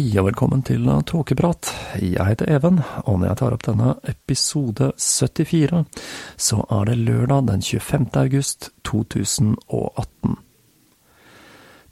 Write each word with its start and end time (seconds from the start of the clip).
Hei 0.00 0.14
og 0.16 0.30
velkommen 0.30 0.62
til 0.64 0.86
Tåkeprat. 1.04 1.68
Jeg 2.00 2.24
heter 2.24 2.48
Even, 2.48 2.78
og 3.04 3.18
når 3.18 3.26
jeg 3.26 3.36
tar 3.36 3.52
opp 3.52 3.64
denne 3.66 3.90
episode 4.08 4.86
74, 4.96 5.82
så 6.40 6.62
er 6.72 6.88
det 6.88 6.94
lørdag 7.02 7.50
den 7.50 7.60
25. 7.60 8.06
august 8.16 8.70
2018. 8.88 10.38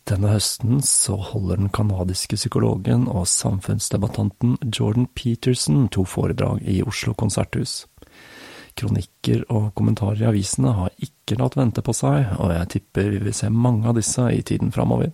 Denne 0.09 0.33
høsten 0.33 0.81
så 0.89 1.19
holder 1.21 1.61
den 1.61 1.69
canadiske 1.69 2.41
psykologen 2.41 3.05
og 3.13 3.29
samfunnsdebattanten 3.29 4.57
Jordan 4.73 5.11
Peterson 5.13 5.91
to 5.93 6.09
foredrag 6.09 6.65
i 6.65 6.81
Oslo 6.81 7.13
konserthus. 7.13 7.83
Kronikker 8.73 9.45
og 9.53 9.75
kommentarer 9.77 10.25
i 10.25 10.31
avisene 10.33 10.73
har 10.81 10.97
ikke 10.97 11.43
latt 11.45 11.61
vente 11.61 11.85
på 11.85 11.93
seg, 11.93 12.25
og 12.41 12.57
jeg 12.57 12.73
tipper 12.79 13.13
vi 13.19 13.25
vil 13.29 13.37
se 13.37 13.53
mange 13.53 13.85
av 13.85 14.01
disse 14.01 14.33
i 14.33 14.41
tiden 14.41 14.73
framover. 14.73 15.13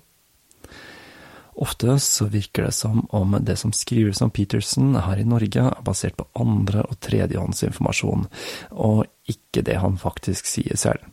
Ofte 1.54 1.98
så 2.02 2.26
virker 2.26 2.66
det 2.66 2.72
som 2.74 3.04
om 3.14 3.36
det 3.40 3.56
som 3.56 3.72
skrives 3.72 4.22
om 4.22 4.30
Peterson 4.30 4.96
her 4.98 5.20
i 5.20 5.26
Norge, 5.28 5.68
er 5.70 5.84
basert 5.86 6.16
på 6.18 6.26
andre- 6.34 6.82
og 6.82 6.98
tredjehåndsinformasjon, 7.04 8.26
og 8.72 9.04
ikke 9.30 9.62
det 9.62 9.78
han 9.78 9.98
faktisk 10.00 10.50
sier 10.50 10.76
selv. 10.76 11.04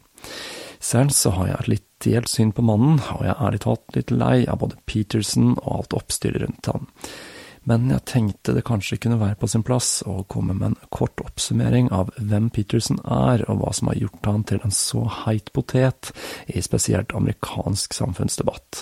Selv 0.81 1.13
så 1.13 1.30
har 1.38 1.47
jeg 1.47 1.59
et 1.59 1.72
litt 1.75 1.88
delt 2.01 2.30
syn 2.31 2.51
på 2.57 2.66
mannen, 2.66 2.97
og 3.13 3.22
jeg 3.22 3.35
er 3.35 3.44
ærlig 3.46 3.62
talt 3.68 3.97
litt 3.97 4.13
lei 4.16 4.38
av 4.50 4.63
både 4.63 4.80
Peterson 4.90 5.53
og 5.59 5.75
alt 5.75 5.94
oppstyret 6.01 6.41
rundt 6.41 6.72
han. 6.74 6.90
Men 7.69 7.91
jeg 7.94 8.01
tenkte 8.09 8.56
det 8.57 8.63
kanskje 8.66 8.97
kunne 9.03 9.19
være 9.22 9.38
på 9.38 9.46
sin 9.51 9.62
plass 9.62 10.00
å 10.09 10.24
komme 10.25 10.56
med 10.57 10.72
en 10.72 10.90
kort 10.90 11.22
oppsummering 11.22 11.91
av 11.94 12.09
hvem 12.18 12.50
Peterson 12.50 12.97
er, 13.06 13.46
og 13.46 13.62
hva 13.62 13.74
som 13.78 13.91
har 13.91 14.00
gjort 14.01 14.31
han 14.31 14.46
til 14.50 14.66
en 14.66 14.74
så 14.74 15.06
heit 15.22 15.53
potet 15.53 16.09
i 16.50 16.63
spesielt 16.66 17.13
amerikansk 17.13 17.94
samfunnsdebatt 17.94 18.81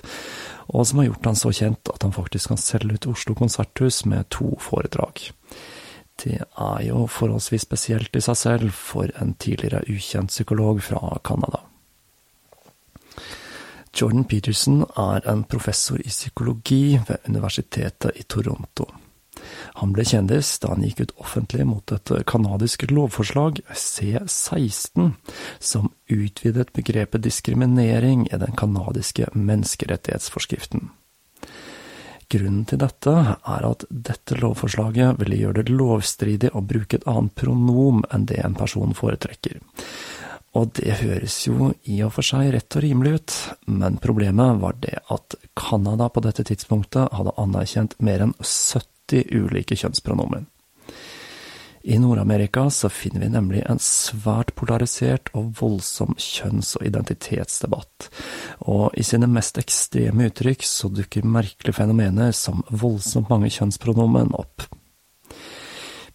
og 0.69 0.85
som 0.87 1.01
har 1.01 1.09
gjort 1.09 1.25
han 1.31 1.39
så 1.39 1.51
kjent 1.55 1.89
at 1.91 2.05
han 2.05 2.13
faktisk 2.13 2.51
kan 2.51 2.61
selge 2.61 2.99
ut 2.99 3.09
Oslo 3.09 3.35
konserthus 3.37 4.03
med 4.05 4.29
to 4.33 4.53
foredrag. 4.61 5.31
Det 6.19 6.37
er 6.43 6.79
jo 6.83 7.05
forholdsvis 7.07 7.65
spesielt 7.65 8.15
i 8.15 8.21
seg 8.21 8.37
selv 8.37 8.75
for 8.75 9.09
en 9.21 9.33
tidligere 9.39 9.81
ukjent 9.89 10.33
psykolog 10.33 10.81
fra 10.83 11.17
Canada. 11.25 11.63
Jordan 13.95 14.25
Peterson 14.29 14.83
er 14.83 15.25
en 15.31 15.43
professor 15.49 15.97
i 15.97 16.11
psykologi 16.11 16.99
ved 17.07 17.29
Universitetet 17.31 18.19
i 18.19 18.23
Toronto. 18.23 18.85
Han 19.77 19.93
ble 19.93 20.05
kjendis 20.07 20.55
da 20.63 20.73
han 20.73 20.85
gikk 20.85 21.03
ut 21.03 21.15
offentlig 21.21 21.65
mot 21.69 21.93
et 21.95 22.11
canadisk 22.29 22.87
lovforslag, 22.91 23.61
C16, 23.69 25.11
som 25.59 25.91
utvidet 26.09 26.73
begrepet 26.73 27.23
diskriminering 27.25 28.27
i 28.31 28.39
den 28.41 28.55
canadiske 28.57 29.29
menneskerettighetsforskriften. 29.35 30.89
Grunnen 32.29 32.65
til 32.69 32.77
dette 32.77 33.11
er 33.33 33.63
at 33.65 33.87
dette 33.89 34.37
lovforslaget 34.37 35.17
ville 35.17 35.39
gjøre 35.39 35.63
det 35.63 35.73
lovstridig 35.73 36.51
å 36.53 36.61
bruke 36.61 36.99
et 36.99 37.07
annet 37.09 37.33
pronom 37.33 38.03
enn 38.13 38.27
det 38.29 38.43
en 38.45 38.57
person 38.57 38.93
foretrekker. 38.93 39.57
Og 40.57 40.69
det 40.77 40.99
høres 41.01 41.35
jo 41.47 41.71
i 41.89 41.99
og 42.05 42.13
for 42.15 42.25
seg 42.25 42.51
rett 42.53 42.77
og 42.77 42.85
rimelig 42.85 43.15
ut, 43.17 43.35
men 43.81 43.97
problemet 44.01 44.61
var 44.61 44.77
det 44.81 44.97
at 45.13 45.37
Canada 45.57 46.09
på 46.09 46.23
dette 46.25 46.45
tidspunktet 46.45 47.13
hadde 47.17 47.35
anerkjent 47.41 47.97
mer 48.05 48.25
enn 48.25 48.37
70 48.41 48.98
ulike 49.13 49.77
kjønnspronomen. 49.79 50.47
I 51.81 51.97
Nord-Amerika 51.97 52.69
så 52.69 52.89
finner 52.91 53.23
vi 53.23 53.29
nemlig 53.31 53.61
en 53.65 53.79
svært 53.79 54.51
polarisert 54.59 55.31
og 55.33 55.53
voldsom 55.61 56.17
kjønns- 56.19 56.75
og 56.77 56.83
identitetsdebatt, 56.89 58.09
og 58.67 58.97
i 58.99 59.05
sine 59.07 59.29
mest 59.31 59.57
ekstreme 59.61 60.27
uttrykk 60.27 60.65
så 60.67 60.91
dukker 60.91 61.23
merkelige 61.23 61.79
fenomener 61.79 62.35
som 62.35 62.65
voldsomt 62.69 63.31
mange 63.31 63.51
kjønnspronomen 63.55 64.35
opp. 64.35 64.67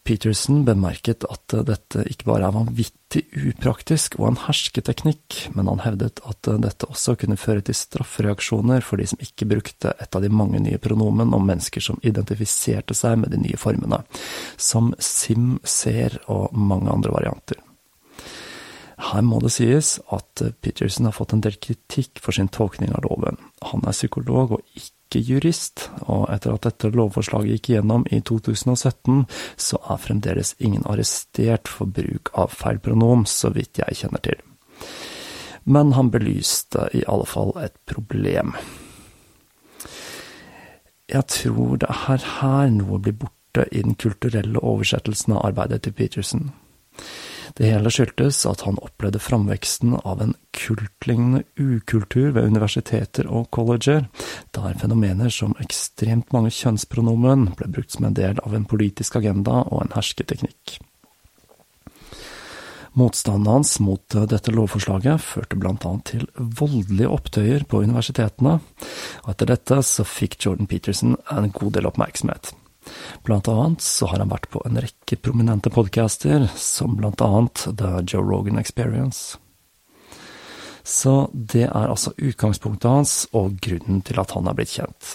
Peterson 0.04 0.66
bemerket 0.66 1.24
at 1.32 1.54
dette 1.64 2.02
ikke 2.10 2.26
bare 2.28 2.50
er 2.50 2.52
vanvittig 2.52 3.22
upraktisk 3.50 4.18
og 4.18 4.26
en 4.28 4.40
hersketeknikk, 4.42 5.38
men 5.56 5.70
han 5.70 5.80
hevdet 5.80 6.20
at 6.28 6.50
dette 6.60 6.88
også 6.90 7.14
kunne 7.22 7.38
føre 7.40 7.64
til 7.64 7.78
straffereaksjoner 7.78 8.84
for 8.84 9.00
de 9.00 9.08
som 9.08 9.22
ikke 9.24 9.48
brukte 9.48 9.94
et 9.96 10.16
av 10.16 10.20
de 10.20 10.28
mange 10.28 10.60
nye 10.60 10.80
pronomen 10.82 11.32
om 11.32 11.48
mennesker 11.48 11.84
som 11.84 12.02
identifiserte 12.04 12.96
seg 12.96 13.16
med 13.22 13.32
de 13.32 13.40
nye 13.46 13.60
formene, 13.60 14.02
som 14.60 14.92
sim, 15.00 15.54
ser 15.64 16.20
og 16.28 16.52
mange 16.52 16.92
andre 16.92 17.14
varianter. 17.14 17.64
Her 19.00 19.24
må 19.26 19.40
det 19.42 19.54
sies 19.56 19.96
at 20.14 20.44
Peterson 20.62 21.08
har 21.08 21.16
fått 21.16 21.32
en 21.34 21.42
del 21.44 21.56
kritikk 21.56 22.20
for 22.22 22.36
sin 22.36 22.52
tolkning 22.52 22.92
av 22.94 23.08
loven. 23.08 23.40
Han 23.72 23.82
er 23.88 23.96
psykolog 23.96 24.58
og 24.58 24.76
ikke 24.76 24.92
jurist, 25.22 25.88
og 26.02 26.26
etter 26.32 26.54
at 26.54 26.66
dette 26.66 26.90
lovforslaget 26.94 27.58
gikk 27.58 27.70
gjennom 27.74 28.06
i 28.10 28.20
2017, 28.20 29.24
så 29.56 29.80
er 29.90 30.02
fremdeles 30.02 30.54
ingen 30.58 30.84
arrestert 30.90 31.70
for 31.70 31.90
bruk 31.90 32.32
av 32.34 32.54
feil 32.54 32.80
pronom, 32.82 33.26
så 33.28 33.52
vidt 33.54 33.82
jeg 33.82 34.00
kjenner 34.02 34.24
til. 34.24 34.40
Men 35.64 35.94
han 35.96 36.10
belyste 36.12 36.88
i 36.92 37.04
alle 37.08 37.28
fall 37.28 37.54
et 37.62 37.76
problem. 37.88 38.52
Jeg 41.08 41.24
tror 41.28 41.78
det 41.80 41.88
er 41.92 42.28
her 42.40 42.68
noe 42.72 43.00
blir 43.00 43.16
borte 43.20 43.66
i 43.70 43.82
den 43.84 43.96
kulturelle 44.00 44.60
oversettelsen 44.60 45.36
av 45.36 45.46
arbeidet 45.50 45.84
til 45.84 45.96
Peterson. 45.96 46.50
Det 47.54 47.68
hele 47.70 47.90
skyldtes 47.92 48.40
at 48.50 48.64
han 48.66 48.80
opplevde 48.82 49.20
framveksten 49.22 49.92
av 50.02 50.22
en 50.22 50.32
kultlignende 50.58 51.44
ukultur 51.54 52.32
ved 52.34 52.48
universiteter 52.50 53.28
og 53.30 53.46
colleger, 53.54 54.08
der 54.56 54.80
fenomener 54.80 55.30
som 55.30 55.54
ekstremt 55.62 56.34
mange 56.34 56.50
kjønnspronomen 56.54 57.52
ble 57.54 57.70
brukt 57.76 57.94
som 57.94 58.08
en 58.08 58.16
del 58.18 58.42
av 58.42 58.56
en 58.58 58.66
politisk 58.66 59.20
agenda 59.22 59.62
og 59.68 59.84
en 59.84 59.94
hersketeknikk. 59.94 60.80
Motstanden 62.94 63.50
hans 63.50 63.76
mot 63.82 64.18
dette 64.30 64.54
lovforslaget 64.54 65.22
førte 65.22 65.58
blant 65.58 65.86
annet 65.86 66.10
til 66.10 66.26
voldelige 66.38 67.10
opptøyer 67.10 67.66
på 67.70 67.82
universitetene, 67.86 68.58
og 69.22 69.30
etter 69.30 69.50
dette 69.50 69.80
så 69.86 70.06
fikk 70.06 70.38
Jordan 70.42 70.70
Peterson 70.70 71.16
en 71.30 71.50
god 71.54 71.74
del 71.78 71.90
oppmerksomhet. 71.90 72.52
Blant 73.24 73.48
annet 73.48 73.84
så 73.84 74.08
har 74.10 74.20
han 74.20 74.32
vært 74.32 74.50
på 74.52 74.62
en 74.68 74.80
rekke 74.82 75.18
prominente 75.20 75.72
podcaster, 75.72 76.46
som 76.56 76.98
blant 76.98 77.22
annet 77.24 77.66
The 77.78 78.02
Joe 78.02 78.24
Rogan 78.24 78.60
Experience. 78.60 79.38
Så 80.84 81.30
det 81.32 81.64
er 81.70 81.88
altså 81.88 82.12
utgangspunktet 82.20 82.90
hans 82.90 83.14
og 83.32 83.56
grunnen 83.64 84.02
til 84.04 84.20
at 84.20 84.34
han 84.36 84.50
er 84.50 84.58
blitt 84.58 84.74
kjent. 84.76 85.14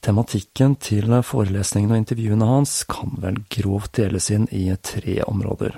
Tematikken 0.00 0.78
til 0.80 1.12
forelesningene 1.26 1.98
og 1.98 2.02
intervjuene 2.04 2.46
hans 2.48 2.78
kan 2.88 3.18
vel 3.20 3.42
grovt 3.52 3.98
deles 3.98 4.30
inn 4.32 4.46
i 4.54 4.68
tre 4.80 5.18
områder. 5.26 5.74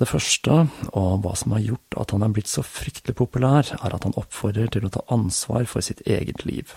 Det 0.00 0.08
første, 0.08 0.66
og 0.96 1.22
hva 1.24 1.32
som 1.36 1.54
har 1.54 1.64
gjort 1.64 1.96
at 2.00 2.12
han 2.14 2.24
er 2.24 2.32
blitt 2.32 2.48
så 2.48 2.64
fryktelig 2.64 3.14
populær, 3.18 3.68
er 3.76 3.94
at 3.96 4.04
han 4.06 4.16
oppfordrer 4.16 4.70
til 4.72 4.86
å 4.88 4.92
ta 4.92 5.04
ansvar 5.12 5.66
for 5.68 5.84
sitt 5.84 6.00
eget 6.08 6.46
liv. 6.48 6.72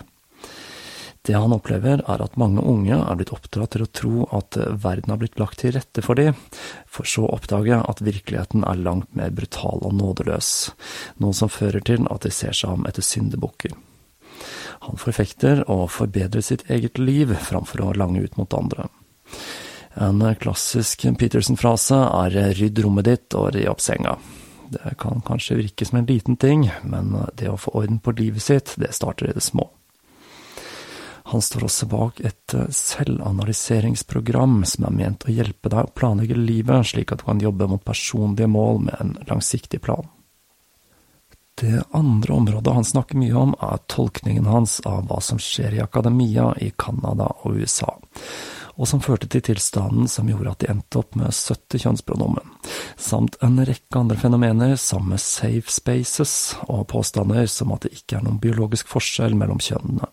Det 1.24 1.32
han 1.32 1.54
opplever, 1.56 2.02
er 2.04 2.20
at 2.20 2.34
mange 2.36 2.60
unge 2.60 2.98
er 2.98 3.16
blitt 3.16 3.32
oppdratt 3.32 3.72
til 3.72 3.86
å 3.86 3.88
tro 3.96 4.26
at 4.36 4.58
verden 4.60 5.08
har 5.08 5.20
blitt 5.22 5.38
lagt 5.40 5.62
til 5.62 5.72
rette 5.72 6.02
for 6.04 6.20
dem, 6.20 6.36
for 6.84 7.08
så 7.08 7.24
å 7.24 7.30
oppdage 7.38 7.78
at 7.80 8.02
virkeligheten 8.04 8.66
er 8.68 8.82
langt 8.84 9.08
mer 9.16 9.32
brutal 9.32 9.80
og 9.80 9.94
nådeløs, 9.96 10.50
noe 11.24 11.32
som 11.32 11.48
fører 11.48 11.80
til 11.80 12.04
at 12.12 12.26
de 12.26 12.32
ser 12.34 12.52
seg 12.52 12.76
om 12.76 12.84
etter 12.90 13.06
syndebukker. 13.06 13.72
Han 14.84 15.00
forfekter 15.00 15.62
å 15.72 15.86
forbedre 15.88 16.42
sitt 16.44 16.66
eget 16.68 17.00
liv 17.00 17.32
framfor 17.40 17.86
å 17.86 17.94
lange 17.96 18.20
ut 18.20 18.36
mot 18.36 18.56
andre. 18.58 18.90
En 19.94 20.20
klassisk 20.42 21.06
Peterson-frase 21.16 22.02
er 22.04 22.36
rydd 22.58 22.82
rommet 22.84 23.08
ditt 23.08 23.38
og 23.38 23.54
ri 23.56 23.64
opp 23.70 23.80
senga. 23.80 24.18
Det 24.74 24.92
kan 25.00 25.24
kanskje 25.24 25.56
virke 25.56 25.88
som 25.88 26.02
en 26.02 26.10
liten 26.10 26.36
ting, 26.36 26.66
men 26.84 27.14
det 27.38 27.48
å 27.48 27.56
få 27.60 27.72
orden 27.80 28.02
på 28.02 28.12
livet 28.18 28.44
sitt, 28.44 28.74
det 28.76 28.92
starter 28.92 29.30
i 29.30 29.36
det 29.36 29.44
små. 29.44 29.70
Han 31.32 31.42
står 31.42 31.64
også 31.64 31.86
bak 31.88 32.20
et 32.20 32.54
eh, 32.54 32.68
selvanalyseringsprogram 32.68 34.58
som 34.68 34.88
er 34.88 34.98
ment 34.98 35.24
å 35.24 35.32
hjelpe 35.32 35.72
deg 35.72 35.86
å 35.86 35.94
planlegge 35.96 36.36
livet 36.36 36.90
slik 36.90 37.14
at 37.14 37.22
du 37.22 37.28
kan 37.30 37.40
jobbe 37.40 37.68
mot 37.70 37.84
personlige 37.84 38.50
mål 38.50 38.82
med 38.88 39.00
en 39.00 39.16
langsiktig 39.30 39.80
plan. 39.84 40.04
Det 41.54 41.84
andre 41.94 42.34
området 42.34 42.74
han 42.74 42.84
snakker 42.84 43.16
mye 43.16 43.34
om, 43.38 43.54
er 43.62 43.78
tolkningen 43.86 44.48
hans 44.50 44.80
av 44.90 45.06
hva 45.06 45.20
som 45.22 45.38
skjer 45.38 45.76
i 45.76 45.82
akademia 45.84 46.48
i 46.60 46.72
Canada 46.76 47.28
og 47.46 47.60
USA, 47.62 47.92
og 48.74 48.90
som 48.90 49.02
førte 49.02 49.28
til 49.30 49.44
tilstanden 49.46 50.10
som 50.10 50.26
gjorde 50.28 50.50
at 50.50 50.64
de 50.64 50.70
endte 50.72 50.98
opp 50.98 51.14
med 51.14 51.30
70 51.30 51.84
kjønnspronomen, 51.84 52.50
samt 52.98 53.38
en 53.46 53.62
rekke 53.62 54.02
andre 54.02 54.18
fenomener 54.18 54.74
som 54.82 55.14
safe 55.14 55.70
spaces 55.70 56.34
og 56.66 56.88
påstander 56.90 57.46
som 57.46 57.70
at 57.76 57.86
det 57.86 57.94
ikke 58.00 58.18
er 58.18 58.26
noen 58.26 58.42
biologisk 58.42 58.90
forskjell 58.90 59.38
mellom 59.38 59.62
kjønnene. 59.62 60.10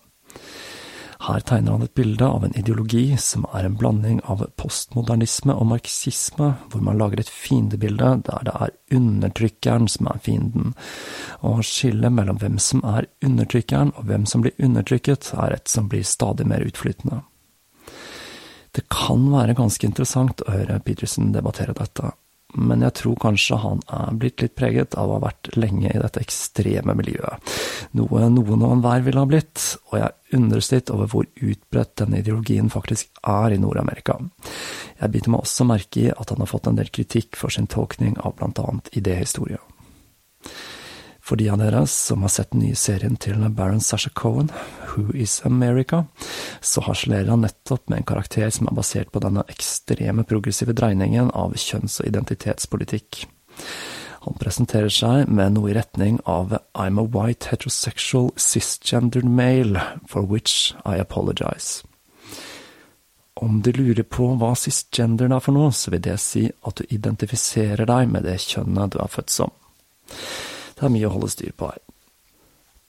Her 1.22 1.40
tegner 1.46 1.76
han 1.76 1.84
et 1.86 1.94
bilde 1.94 2.26
av 2.26 2.46
en 2.46 2.56
ideologi 2.58 3.18
som 3.22 3.44
er 3.54 3.68
en 3.68 3.76
blanding 3.78 4.22
av 4.32 4.42
postmodernisme 4.58 5.54
og 5.54 5.68
marxisme, 5.70 6.48
hvor 6.72 6.82
man 6.82 6.98
lager 6.98 7.22
et 7.22 7.30
fiendebilde 7.30 8.10
der 8.26 8.48
det 8.48 8.56
er 8.66 8.74
undertrykkeren 8.98 9.86
som 9.92 10.10
er 10.10 10.22
fienden, 10.26 10.74
og 11.46 11.62
skillet 11.68 12.14
mellom 12.16 12.42
hvem 12.42 12.58
som 12.58 12.82
er 12.96 13.10
undertrykkeren 13.22 13.94
og 13.98 14.10
hvem 14.10 14.26
som 14.26 14.42
blir 14.42 14.58
undertrykket, 14.58 15.34
er 15.38 15.60
et 15.60 15.70
som 15.70 15.92
blir 15.92 16.08
stadig 16.08 16.48
mer 16.50 16.66
utflytende. 16.66 17.22
Det 18.72 18.88
kan 18.90 19.28
være 19.30 19.54
ganske 19.60 19.86
interessant 19.86 20.42
å 20.42 20.54
høre 20.56 20.80
Peterson 20.82 21.34
debattere 21.36 21.76
dette, 21.78 22.16
men 22.54 22.84
jeg 22.86 22.96
tror 23.00 23.18
kanskje 23.22 23.60
han 23.64 23.84
er 23.88 24.18
blitt 24.20 24.44
litt 24.44 24.56
preget 24.60 24.96
av 25.00 25.10
å 25.10 25.18
ha 25.18 25.24
vært 25.28 25.52
lenge 25.56 25.92
i 25.92 26.02
dette 26.02 26.24
ekstreme 26.24 26.96
miljøet, 26.98 27.54
noe 27.98 28.28
noen 28.34 28.66
og 28.66 28.76
enhver 28.78 29.06
ville 29.06 29.24
ha 29.24 29.30
blitt, 29.30 29.64
og 29.92 30.00
jeg 30.02 30.38
undres 30.38 30.72
litt 30.74 30.92
over 30.94 31.12
hvor 31.12 31.28
utbredt 31.40 31.96
denne 32.04 32.22
ideologien 32.22 32.72
faktisk 32.72 33.12
er 33.28 33.56
i 33.56 33.60
Nord-Amerika. 33.62 34.18
Jeg 35.00 35.14
biter 35.16 35.34
meg 35.34 35.46
også 35.46 35.68
merke 35.68 36.06
i 36.06 36.12
at 36.14 36.34
han 36.34 36.44
har 36.44 36.52
fått 36.52 36.70
en 36.70 36.80
del 36.80 36.92
kritikk 36.94 37.40
for 37.40 37.54
sin 37.54 37.70
tolkning 37.72 38.18
av 38.22 38.36
blant 38.40 38.60
annet 38.62 38.92
idéhistorie. 38.98 39.62
For 41.32 41.40
de 41.40 41.46
av 41.48 41.62
dere 41.62 41.86
som 41.88 42.26
har 42.26 42.30
sett 42.34 42.50
den 42.52 42.60
nye 42.66 42.76
serien 42.76 43.14
til 43.16 43.40
Baron 43.56 43.80
Sasha 43.80 44.10
Cohen, 44.20 44.50
Who 44.90 45.14
Is 45.16 45.38
America, 45.48 46.02
så 46.60 46.84
harselerer 46.84 47.30
han 47.32 47.46
nettopp 47.46 47.88
med 47.88 48.02
en 48.02 48.08
karakter 48.10 48.50
som 48.52 48.68
er 48.68 48.76
basert 48.76 49.14
på 49.16 49.22
denne 49.24 49.46
ekstreme 49.48 50.26
progressive 50.28 50.76
dreiningen 50.76 51.32
av 51.32 51.56
kjønns- 51.56 52.02
og 52.04 52.12
identitetspolitikk. 52.12 53.22
Han 54.28 54.38
presenterer 54.44 54.92
seg 54.92 55.32
med 55.32 55.56
noe 55.56 55.72
i 55.72 55.78
retning 55.80 56.20
av 56.28 56.58
I'm 56.76 57.00
a 57.00 57.08
white 57.08 57.48
heterosexual 57.48 58.34
cisgendered 58.36 59.24
male, 59.24 59.88
for 60.12 60.28
which 60.28 60.76
I 60.84 61.00
apologize. 61.00 61.86
Om 63.40 63.62
du 63.64 63.72
lurer 63.72 64.04
på 64.04 64.34
hva 64.36 64.52
cisgender 64.60 65.32
er 65.32 65.40
for 65.40 65.56
noe, 65.56 65.72
så 65.72 65.96
vil 65.96 66.04
det 66.04 66.20
si 66.20 66.50
at 66.52 66.76
du 66.76 66.84
identifiserer 66.92 67.88
deg 67.88 68.12
med 68.12 68.28
det 68.28 68.42
kjønnet 68.44 68.92
du 68.92 69.00
er 69.00 69.16
født 69.16 69.40
som. 69.40 69.62
Det 70.82 70.88
er 70.88 70.94
mye 70.96 71.06
å 71.06 71.14
holde 71.14 71.28
styr 71.30 71.52
på 71.54 71.68
her. 71.70 71.82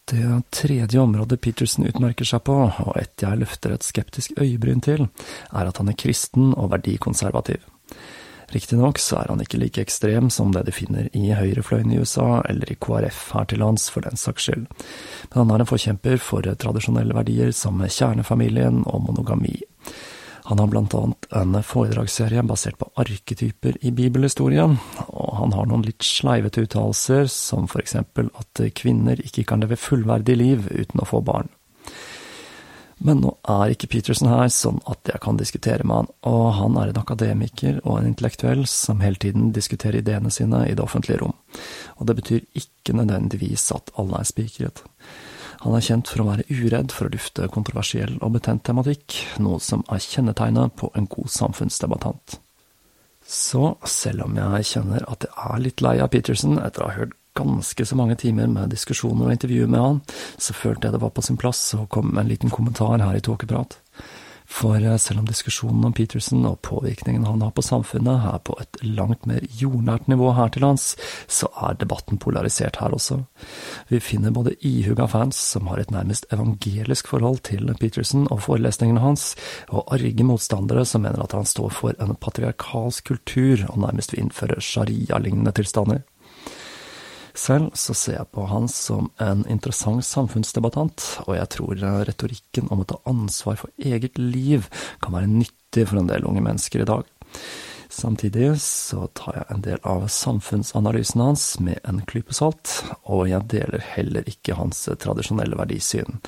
Det 0.08 0.28
tredje 0.50 1.00
området 1.00 1.36
Peterson 1.44 1.84
utmerker 1.86 2.24
seg 2.24 2.40
på, 2.48 2.54
og 2.72 2.96
et 2.96 3.20
jeg 3.20 3.38
løfter 3.38 3.74
et 3.74 3.84
skeptisk 3.84 4.32
øyebryn 4.40 4.80
til, 4.80 5.10
er 5.52 5.68
at 5.68 5.76
han 5.76 5.92
er 5.92 5.98
kristen 6.00 6.54
og 6.56 6.72
verdikonservativ. 6.72 7.60
Riktignok 8.52 8.98
så 9.00 9.20
er 9.20 9.30
han 9.32 9.44
ikke 9.44 9.60
like 9.60 9.84
ekstrem 9.84 10.30
som 10.32 10.54
det 10.56 10.64
du 10.66 10.72
finner 10.72 11.10
i 11.16 11.30
høyrefløyen 11.36 11.92
i 11.92 12.00
USA, 12.00 12.40
eller 12.48 12.72
i 12.72 12.78
KrF 12.80 13.20
her 13.36 13.48
til 13.52 13.60
lands, 13.60 13.90
for 13.92 14.04
den 14.04 14.16
saks 14.16 14.48
skyld, 14.48 14.64
men 15.28 15.36
han 15.36 15.52
er 15.52 15.64
en 15.64 15.68
forkjemper 15.68 16.16
for 16.20 16.48
tradisjonelle 16.64 17.16
verdier 17.16 17.52
som 17.56 17.84
kjernefamilien 17.84 18.86
og 18.88 19.04
monogami. 19.04 19.60
Han 20.44 20.58
har 20.58 20.66
blant 20.66 20.94
annet 20.98 21.26
en 21.38 21.54
foredragsserie 21.62 22.42
basert 22.42 22.78
på 22.80 22.88
arketyper 22.98 23.76
i 23.80 23.92
bibelhistorien, 23.94 24.74
og 25.06 25.34
han 25.38 25.54
har 25.54 25.68
noen 25.70 25.84
litt 25.86 26.02
sleivete 26.02 26.64
uttalelser, 26.66 27.28
som 27.30 27.68
for 27.70 27.82
eksempel 27.82 28.30
at 28.40 28.64
kvinner 28.74 29.22
ikke 29.22 29.46
kan 29.46 29.62
leve 29.62 29.78
fullverdig 29.78 30.38
liv 30.40 30.66
uten 30.72 31.02
å 31.02 31.08
få 31.08 31.22
barn. 31.22 31.52
Men 33.02 33.18
nå 33.22 33.32
er 33.50 33.72
ikke 33.72 33.88
Peterson 33.90 34.30
her 34.30 34.50
sånn 34.54 34.78
at 34.90 35.10
jeg 35.10 35.22
kan 35.22 35.38
diskutere 35.38 35.86
med 35.86 36.02
han, 36.02 36.10
og 36.30 36.44
han 36.58 36.76
er 36.78 36.90
en 36.90 37.00
akademiker 37.00 37.80
og 37.82 37.96
en 37.98 38.10
intellektuell 38.12 38.62
som 38.70 39.02
hele 39.02 39.18
tiden 39.22 39.50
diskuterer 39.54 39.98
ideene 39.98 40.30
sine 40.30 40.64
i 40.68 40.74
det 40.78 40.84
offentlige 40.84 41.22
rom, 41.22 41.34
og 41.98 42.06
det 42.06 42.18
betyr 42.20 42.46
ikke 42.58 42.94
nødvendigvis 42.98 43.70
at 43.74 43.90
alle 43.98 44.22
er 44.22 44.30
spikret. 44.30 44.84
Han 45.62 45.76
er 45.78 45.84
kjent 45.86 46.10
for 46.10 46.22
å 46.22 46.26
være 46.26 46.46
uredd 46.50 46.90
for 46.94 47.06
å 47.06 47.12
lufte 47.12 47.46
kontroversiell 47.54 48.16
og 48.18 48.34
betent 48.34 48.64
tematikk, 48.66 49.20
noe 49.42 49.60
som 49.62 49.84
er 49.94 50.02
kjennetegnet 50.02 50.74
på 50.78 50.90
en 50.98 51.06
god 51.10 51.30
samfunnsdebattant. 51.30 52.38
Så 53.22 53.76
selv 53.86 54.26
om 54.26 54.34
jeg 54.36 54.66
kjenner 54.72 55.06
at 55.06 55.28
jeg 55.28 55.34
er 55.46 55.62
litt 55.62 55.84
lei 55.84 55.94
av 56.02 56.10
Peterson 56.10 56.58
etter 56.58 56.82
å 56.82 56.90
ha 56.90 56.96
hørt 56.98 57.14
ganske 57.38 57.86
så 57.86 57.96
mange 57.96 58.18
timer 58.20 58.50
med 58.50 58.74
diskusjoner 58.74 59.28
og 59.28 59.36
intervjuer 59.36 59.70
med 59.70 59.80
han, 59.80 60.02
så 60.36 60.56
følte 60.56 60.88
jeg 60.88 60.96
det 60.96 61.04
var 61.04 61.14
på 61.14 61.24
sin 61.24 61.38
plass 61.40 61.62
å 61.78 61.86
komme 61.86 62.12
med 62.12 62.24
en 62.24 62.32
liten 62.34 62.52
kommentar 62.52 62.98
her 63.00 63.16
i 63.16 63.22
Tåkeprat. 63.24 63.78
For 64.48 64.76
eh, 64.76 64.96
selv 64.96 65.22
om 65.22 65.28
diskusjonen 65.28 65.84
om 65.88 65.94
Peterson 65.96 66.44
og 66.48 66.60
påvirkningen 66.66 67.26
han 67.26 67.42
har 67.44 67.54
på 67.56 67.64
samfunnet 67.64 68.26
er 68.32 68.42
på 68.46 68.56
et 68.62 68.80
langt 68.84 69.26
mer 69.26 69.44
jordnært 69.58 70.08
nivå 70.10 70.32
her 70.36 70.52
til 70.52 70.66
lands, 70.66 70.92
så 71.30 71.50
er 71.68 71.78
debatten 71.80 72.20
polarisert 72.22 72.80
her 72.82 72.94
også. 72.94 73.22
Vi 73.90 74.00
finner 74.02 74.34
både 74.34 74.54
ihuga 74.60 75.06
fans 75.10 75.38
som 75.54 75.68
har 75.70 75.82
et 75.82 75.92
nærmest 75.94 76.26
evangelisk 76.32 77.10
forhold 77.12 77.42
til 77.48 77.72
Peterson 77.80 78.26
og 78.30 78.44
forelesningene 78.46 79.02
hans, 79.02 79.32
og 79.70 79.92
arge 79.94 80.26
motstandere 80.26 80.86
som 80.88 81.04
mener 81.06 81.22
at 81.22 81.36
han 81.36 81.48
står 81.48 81.72
for 81.74 81.98
en 82.02 82.16
patriarkalsk 82.20 83.08
kultur 83.12 83.66
og 83.68 83.80
nærmest 83.86 84.14
vil 84.14 84.26
innføre 84.26 84.60
sharia-lignende 84.62 85.54
tilstander. 85.56 86.02
Selv 87.34 87.72
så 87.78 87.94
ser 87.96 88.18
jeg 88.18 88.30
på 88.34 88.44
han 88.50 88.68
som 88.68 89.08
en 89.22 89.46
interessant 89.50 90.04
samfunnsdebattant, 90.04 91.04
og 91.24 91.36
jeg 91.38 91.50
tror 91.54 91.84
retorikken 92.08 92.68
om 92.70 92.82
å 92.82 92.88
ta 92.88 93.00
ansvar 93.08 93.58
for 93.62 93.72
eget 93.80 94.20
liv 94.20 94.68
kan 95.00 95.16
være 95.16 95.30
nyttig 95.32 95.86
for 95.88 96.02
en 96.02 96.10
del 96.10 96.28
unge 96.28 96.44
mennesker 96.44 96.84
i 96.84 96.88
dag. 96.88 97.08
Samtidig 97.92 98.54
så 98.60 99.06
tar 99.12 99.34
jeg 99.36 99.48
en 99.52 99.64
del 99.64 99.80
av 99.84 100.06
samfunnsanalysen 100.08 101.20
hans 101.20 101.46
med 101.60 101.80
en 101.84 102.00
klype 102.08 102.32
salt, 102.36 102.78
og 103.04 103.26
jeg 103.28 103.48
deler 103.52 103.84
heller 103.84 104.28
ikke 104.28 104.56
hans 104.56 104.86
tradisjonelle 105.00 105.58
verdisyn, 105.60 106.20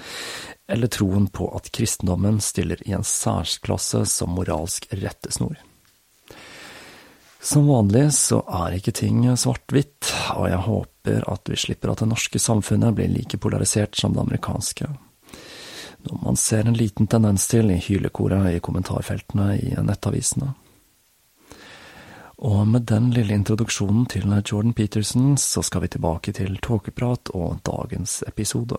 eller 0.69 0.93
troen 0.93 1.29
på 1.33 1.49
at 1.57 1.71
kristendommen 1.73 2.41
stiller 2.45 2.81
i 2.85 2.93
en 2.97 3.05
særsklasse 3.05 4.05
som 4.13 4.37
moralsk 4.37 4.91
rettesnor. 4.93 5.57
Som 7.45 7.69
vanlig 7.69 8.07
så 8.17 8.43
er 8.61 8.77
ikke 8.79 8.95
ting 8.97 9.25
svart-hvitt, 9.37 10.13
og 10.37 10.49
jeg 10.49 10.65
håper 10.69 10.94
at 11.07 11.51
vi 11.51 11.57
slipper 11.57 11.93
at 11.93 12.01
det 12.01 12.09
norske 12.09 12.39
samfunnet 12.41 12.95
blir 12.97 13.11
like 13.13 13.39
polarisert 13.39 13.97
som 13.97 14.15
det 14.15 14.23
amerikanske. 14.25 14.89
Noe 16.05 16.21
man 16.23 16.37
ser 16.37 16.67
en 16.69 16.77
liten 16.77 17.07
tendens 17.07 17.47
til 17.49 17.71
i 17.73 17.81
hylekoret 17.81 18.51
i 18.53 18.61
kommentarfeltene 18.65 19.55
i 19.61 19.75
nettavisene. 19.81 20.53
Og 22.45 22.67
med 22.69 22.83
den 22.91 23.11
lille 23.15 23.35
introduksjonen 23.35 24.07
til 24.11 24.27
Jordan 24.45 24.75
Peterson, 24.75 25.37
så 25.39 25.63
skal 25.63 25.85
vi 25.85 25.95
tilbake 25.95 26.33
til 26.33 26.59
tåkeprat 26.61 27.31
og 27.33 27.61
dagens 27.65 28.23
episode. 28.27 28.77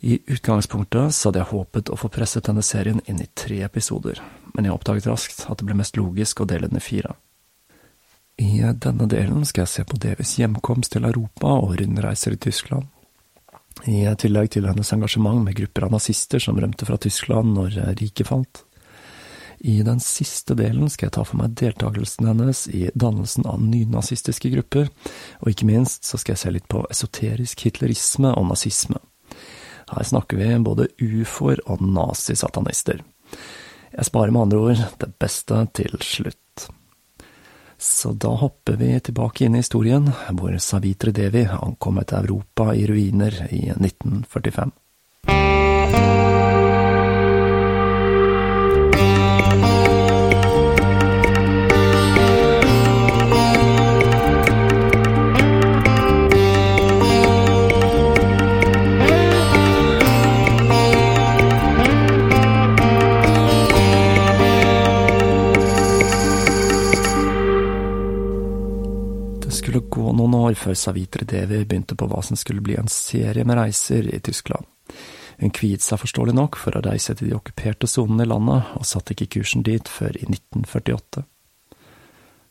I 0.00 0.20
utgangspunktet 0.30 1.14
så 1.14 1.28
hadde 1.28 1.40
jeg 1.42 1.50
håpet 1.50 1.90
å 1.90 1.98
få 1.98 2.10
presset 2.12 2.46
denne 2.46 2.62
serien 2.62 3.00
inn 3.10 3.18
i 3.18 3.30
tre 3.34 3.64
episoder, 3.66 4.20
men 4.54 4.68
jeg 4.68 4.76
oppdaget 4.76 5.08
raskt 5.10 5.48
at 5.48 5.58
det 5.58 5.66
ble 5.66 5.74
mest 5.80 5.98
logisk 5.98 6.44
å 6.44 6.46
dele 6.46 6.70
den 6.70 6.78
i 6.78 6.84
fire. 6.84 7.16
I 8.38 8.62
denne 8.74 9.08
delen 9.10 9.42
skal 9.46 9.64
jeg 9.64 9.72
se 9.72 9.84
på 9.88 9.98
Davies 9.98 10.36
hjemkomst 10.38 10.92
til 10.94 11.08
Europa 11.08 11.56
og 11.58 11.74
rundreiser 11.80 12.36
i 12.36 12.38
Tyskland. 12.38 12.86
I 13.90 14.04
tillegg 14.18 14.52
til 14.54 14.66
hennes 14.66 14.92
engasjement 14.94 15.42
med 15.42 15.56
grupper 15.58 15.86
av 15.86 15.94
nazister 15.94 16.42
som 16.42 16.58
rømte 16.58 16.86
fra 16.86 16.98
Tyskland 17.02 17.56
når 17.56 17.80
riket 17.98 18.30
falt. 18.30 18.62
I 19.58 19.80
den 19.82 19.98
siste 19.98 20.54
delen 20.54 20.86
skal 20.86 21.08
jeg 21.08 21.16
ta 21.16 21.24
for 21.26 21.40
meg 21.40 21.56
deltakelsen 21.58 22.28
hennes 22.30 22.64
i 22.70 22.84
dannelsen 22.94 23.46
av 23.50 23.58
nynazistiske 23.58 24.52
grupper, 24.54 24.86
og 25.42 25.50
ikke 25.50 25.66
minst 25.66 26.06
så 26.06 26.18
skal 26.18 26.36
jeg 26.36 26.42
se 26.44 26.52
litt 26.54 26.68
på 26.70 26.84
esoterisk 26.94 27.66
hitlerisme 27.66 28.30
og 28.38 28.52
nazisme. 28.52 29.02
Her 29.88 30.06
snakker 30.06 30.38
vi 30.38 30.52
både 30.62 30.90
ufoer 31.02 31.64
og 31.66 31.82
nazisatanister. 31.82 33.02
Jeg 33.98 34.06
sparer 34.06 34.30
med 34.30 34.46
andre 34.46 34.62
ord 34.62 34.84
det 35.02 35.10
beste 35.18 35.64
til 35.74 35.98
slutt. 36.06 36.47
Så 37.78 38.12
da 38.12 38.28
hopper 38.28 38.76
vi 38.76 38.90
tilbake 39.00 39.44
inn 39.46 39.54
i 39.54 39.62
historien, 39.62 40.10
hvor 40.34 40.56
Savitri 40.58 41.12
Devi 41.14 41.44
ankommet 41.46 42.12
Europa 42.12 42.72
i 42.74 42.86
ruiner 42.86 43.36
i 43.50 43.68
1945. 43.70 44.70
år 70.48 70.58
før 70.58 70.76
Savitre 70.76 71.26
Devi 71.28 71.62
begynte 71.64 71.96
på 71.98 72.08
hva 72.10 72.22
som 72.24 72.38
skulle 72.38 72.64
bli 72.64 72.78
en 72.80 72.90
serie 72.92 73.44
med 73.44 73.60
reiser 73.60 74.08
i 74.10 74.20
Tyskland. 74.24 74.66
Hun 75.38 75.54
kviet 75.54 75.84
seg 75.84 76.00
forståelig 76.02 76.34
nok 76.34 76.58
for 76.58 76.74
å 76.74 76.82
reise 76.82 77.14
til 77.14 77.30
de 77.30 77.36
okkuperte 77.36 77.86
sonene 77.86 78.26
i 78.26 78.30
landet, 78.30 78.72
og 78.74 78.86
satte 78.88 79.14
ikke 79.14 79.38
kursen 79.38 79.62
dit 79.66 79.86
før 79.86 80.16
i 80.18 80.26
1948. 80.26 81.22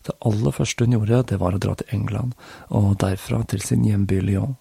Det 0.08 0.16
aller 0.24 0.56
første 0.56 0.86
hun 0.86 0.96
gjorde, 0.96 1.24
det 1.34 1.40
var 1.42 1.58
å 1.58 1.60
dra 1.60 1.76
til 1.76 1.92
England, 1.98 2.38
og 2.72 2.96
derfra 3.04 3.42
til 3.52 3.64
sin 3.66 3.84
hjemby 3.84 4.22
Lyon. 4.24 4.56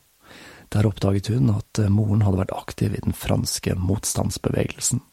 Der 0.75 0.89
oppdaget 0.89 1.31
hun 1.31 1.53
at 1.55 1.79
moren 1.93 2.25
hadde 2.27 2.41
vært 2.41 2.57
aktiv 2.57 2.97
i 2.97 3.05
den 3.05 3.15
franske 3.15 3.77
motstandsbevegelsen. 3.79 5.05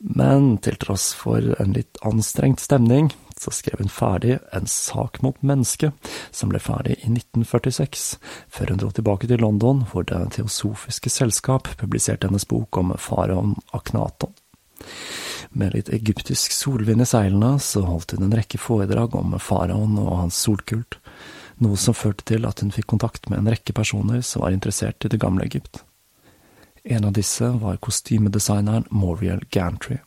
Men 0.00 0.58
til 0.64 0.76
tross 0.80 1.10
for 1.16 1.54
en 1.60 1.72
litt 1.76 1.96
anstrengt 2.04 2.60
stemning, 2.60 3.08
så 3.40 3.52
skrev 3.54 3.80
hun 3.80 3.88
ferdig 3.88 4.38
En 4.52 4.66
sak 4.66 5.22
mot 5.22 5.36
mennesket, 5.42 5.92
som 6.30 6.52
ble 6.52 6.60
ferdig 6.60 6.98
i 7.00 7.08
1946, 7.08 8.18
før 8.48 8.72
hun 8.74 8.82
dro 8.82 8.90
tilbake 8.92 9.30
til 9.30 9.40
London, 9.40 9.84
hvor 9.90 10.04
Det 10.04 10.20
teosofiske 10.36 11.10
selskap 11.10 11.68
publiserte 11.80 12.28
hennes 12.28 12.48
bok 12.48 12.76
om 12.76 12.92
faraoen 12.98 13.56
Aknaton. 13.72 14.34
Med 15.50 15.74
litt 15.74 15.88
egyptisk 15.88 16.52
solvind 16.52 17.02
i 17.02 17.08
seilene, 17.08 17.58
så 17.58 17.82
holdt 17.82 18.14
hun 18.14 18.28
en 18.28 18.36
rekke 18.36 18.58
foredrag 18.58 19.16
om 19.16 19.38
faraoen 19.40 19.98
og 19.98 20.16
hans 20.18 20.38
solkult, 20.44 21.00
noe 21.60 21.76
som 21.76 21.96
førte 21.96 22.24
til 22.28 22.46
at 22.48 22.60
hun 22.60 22.72
fikk 22.72 22.88
kontakt 22.92 23.28
med 23.28 23.40
en 23.40 23.50
rekke 23.52 23.72
personer 23.76 24.22
som 24.24 24.44
var 24.44 24.54
interessert 24.54 25.04
i 25.04 25.10
det 25.12 25.20
gamle 25.20 25.44
Egypt. 25.48 25.82
En 26.84 27.04
av 27.04 27.12
disse 27.12 27.44
var 27.60 27.80
kostymedesigneren 27.84 28.86
Moriel 28.90 29.42
Gantry, 29.52 29.98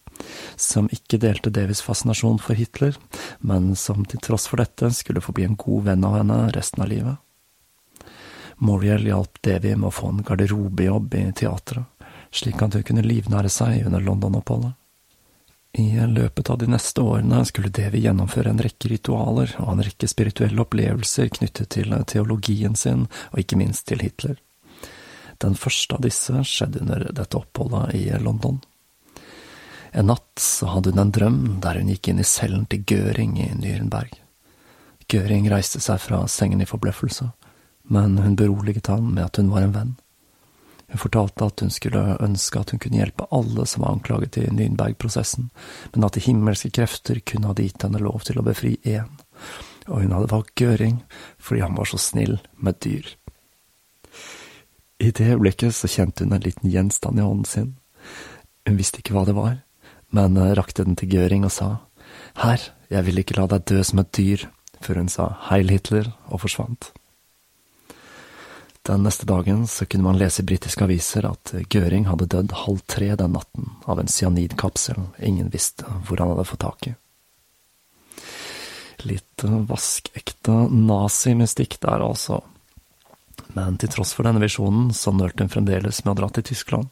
som 0.56 0.90
ikke 0.94 1.20
delte 1.22 1.52
Davies 1.54 1.82
fascinasjon 1.86 2.40
for 2.42 2.58
Hitler, 2.58 2.98
men 3.40 3.74
som 3.80 4.06
til 4.06 4.22
tross 4.24 4.48
for 4.50 4.62
dette 4.62 4.92
skulle 4.94 5.24
få 5.24 5.36
bli 5.36 5.48
en 5.48 5.60
god 5.60 5.90
venn 5.90 6.06
av 6.08 6.20
henne 6.20 6.40
resten 6.56 6.84
av 6.86 6.92
livet. 6.92 7.20
Moriel 8.64 9.08
hjalp 9.10 9.42
Davy 9.42 9.76
med 9.76 9.90
å 9.90 9.96
få 9.96 10.12
en 10.12 10.24
garderobejobb 10.24 11.16
i 11.20 11.26
teatret, 11.36 11.90
slik 12.32 12.62
at 12.64 12.78
hun 12.78 12.86
kunne 12.88 13.06
livnære 13.06 13.52
seg 13.52 13.86
under 13.88 14.04
London-oppholdet. 14.04 14.78
I 15.74 16.06
løpet 16.06 16.52
av 16.54 16.60
de 16.62 16.68
neste 16.70 17.02
årene 17.02 17.40
skulle 17.50 17.74
Davy 17.74 18.04
gjennomføre 18.04 18.52
en 18.54 18.62
rekke 18.62 18.92
ritualer 18.92 19.56
og 19.58 19.72
en 19.72 19.82
rekke 19.82 20.08
spirituelle 20.10 20.62
opplevelser 20.62 21.32
knyttet 21.34 21.72
til 21.74 21.96
teologien 22.06 22.78
sin, 22.78 23.08
og 23.34 23.42
ikke 23.42 23.58
minst 23.58 23.88
til 23.90 24.04
Hitler. 24.06 24.38
Den 25.42 25.58
første 25.58 25.98
av 25.98 26.06
disse 26.06 26.44
skjedde 26.46 26.84
under 26.86 27.08
dette 27.10 27.40
oppholdet 27.40 27.98
i 27.98 28.06
London. 28.22 28.62
En 29.94 30.08
natt 30.10 30.40
så 30.42 30.72
hadde 30.74 30.90
hun 30.90 31.00
en 31.04 31.12
drøm 31.14 31.42
der 31.62 31.78
hun 31.78 31.90
gikk 31.92 32.10
inn 32.10 32.22
i 32.22 32.26
cellen 32.26 32.66
til 32.66 32.82
Gøring 32.90 33.36
i 33.38 33.52
Nürnberg. 33.54 34.10
Gøring 35.12 35.46
reiste 35.52 35.82
seg 35.84 36.00
fra 36.02 36.24
sengen 36.32 36.64
i 36.64 36.70
forbløffelse, 36.70 37.28
men 37.94 38.18
hun 38.24 38.38
beroliget 38.40 38.90
han 38.90 39.12
med 39.14 39.28
at 39.28 39.38
hun 39.38 39.52
var 39.54 39.68
en 39.68 39.76
venn. 39.76 39.92
Hun 40.90 41.02
fortalte 41.02 41.46
at 41.46 41.62
hun 41.62 41.74
skulle 41.74 42.02
ønske 42.26 42.58
at 42.60 42.74
hun 42.74 42.82
kunne 42.82 42.98
hjelpe 42.98 43.28
alle 43.34 43.66
som 43.70 43.84
var 43.86 43.94
anklaget 43.94 44.40
i 44.42 44.48
Nürnberg-prosessen, 44.50 45.52
men 45.94 46.08
at 46.08 46.18
de 46.18 46.24
himmelske 46.26 46.72
krefter 46.74 47.20
kun 47.22 47.46
hadde 47.46 47.68
gitt 47.68 47.86
henne 47.86 48.02
lov 48.02 48.26
til 48.26 48.42
å 48.42 48.46
befri 48.46 48.76
én, 48.82 49.12
og 49.86 50.02
hun 50.02 50.16
hadde 50.16 50.32
valgt 50.32 50.56
Gøring 50.58 51.04
fordi 51.38 51.62
han 51.62 51.78
var 51.78 51.92
så 51.92 52.00
snill 52.02 52.40
med 52.58 52.82
dyr. 52.82 53.14
I 55.04 55.12
det 55.12 55.30
øyeblikket 55.36 55.76
så 55.78 55.90
kjente 55.92 56.26
hun 56.26 56.34
en 56.34 56.46
liten 56.46 56.72
gjenstand 56.72 57.20
i 57.20 57.26
hånden 57.26 57.46
sin. 57.46 57.72
Hun 58.66 58.80
visste 58.80 59.04
ikke 59.04 59.14
hva 59.18 59.26
det 59.28 59.38
var, 59.38 59.58
men 60.14 60.38
eh, 60.38 60.54
rakte 60.58 60.86
den 60.86 60.98
til 61.00 61.12
Göring 61.14 61.48
og 61.48 61.54
sa 61.54 61.70
Her, 62.40 62.62
jeg 62.90 63.06
vil 63.08 63.22
ikke 63.22 63.38
la 63.38 63.48
deg 63.50 63.66
dø 63.70 63.84
som 63.86 64.02
et 64.02 64.12
dyr, 64.16 64.48
før 64.82 65.02
hun 65.02 65.10
sa 65.12 65.30
Heil 65.50 65.70
Hitler 65.74 66.12
og 66.30 66.44
forsvant. 66.46 66.92
Den 68.84 69.06
neste 69.06 69.26
dagen 69.30 69.64
så 69.70 69.86
kunne 69.88 70.10
man 70.10 70.18
lese 70.20 70.44
i 70.44 70.48
britiske 70.48 70.84
aviser 70.84 71.28
at 71.30 71.54
Göring 71.72 72.10
hadde 72.10 72.28
dødd 72.34 72.56
halv 72.66 72.82
tre 72.90 73.14
den 73.20 73.38
natten 73.38 73.70
av 73.88 74.02
en 74.02 74.12
cyanidkapsel 74.12 75.00
ingen 75.24 75.54
visste 75.54 75.88
hvor 76.08 76.20
han 76.20 76.34
hadde 76.34 76.50
fått 76.50 76.66
tak 76.66 76.90
i. 76.90 76.96
Litt 79.08 79.46
vaskekte 79.70 80.58
nazimystikk 80.72 81.80
der, 81.84 82.04
altså 82.04 82.42
men 83.54 83.78
til 83.78 83.92
tross 83.92 84.14
for 84.18 84.26
denne 84.26 84.42
visjonen, 84.42 84.92
så 84.96 85.14
nølte 85.14 85.46
hun 85.46 85.52
fremdeles 85.54 86.02
med 86.04 86.16
å 86.16 86.18
dra 86.22 86.30
til 86.34 86.46
Tyskland. 86.50 86.90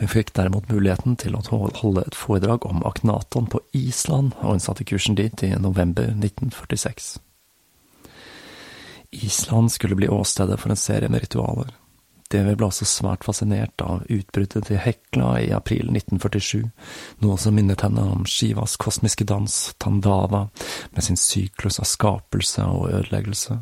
Hun 0.00 0.08
fikk 0.08 0.32
derimot 0.36 0.70
muligheten 0.72 1.16
til 1.20 1.36
å 1.36 1.42
holde 1.82 2.04
et 2.06 2.16
foredrag 2.16 2.66
om 2.68 2.84
Aknaton 2.88 3.50
på 3.50 3.60
Island, 3.76 4.32
og 4.40 4.56
hun 4.56 4.64
satte 4.64 4.86
kursen 4.88 5.18
dit 5.18 5.44
i 5.46 5.52
november 5.58 6.08
1946. 6.12 7.18
Island 9.10 9.72
skulle 9.72 9.98
bli 9.98 10.08
åstedet 10.08 10.60
for 10.60 10.70
en 10.70 10.78
serie 10.78 11.10
med 11.10 11.24
ritualer. 11.26 11.74
Devi 12.30 12.52
ble 12.54 12.68
også 12.68 12.86
svært 12.86 13.24
fascinert 13.26 13.82
av 13.82 14.04
utbruddet 14.06 14.68
til 14.68 14.78
Hekla 14.78 15.32
i 15.42 15.48
april 15.54 15.88
1947, 15.90 16.62
noe 17.24 17.38
som 17.42 17.56
minnet 17.58 17.82
henne 17.82 18.04
om 18.12 18.22
Shivas 18.22 18.76
kosmiske 18.78 19.26
dans, 19.26 19.56
Tandava, 19.82 20.44
med 20.94 21.06
sin 21.06 21.18
syklus 21.18 21.80
av 21.82 21.90
skapelse 21.90 22.62
og 22.70 22.92
ødeleggelse, 22.92 23.58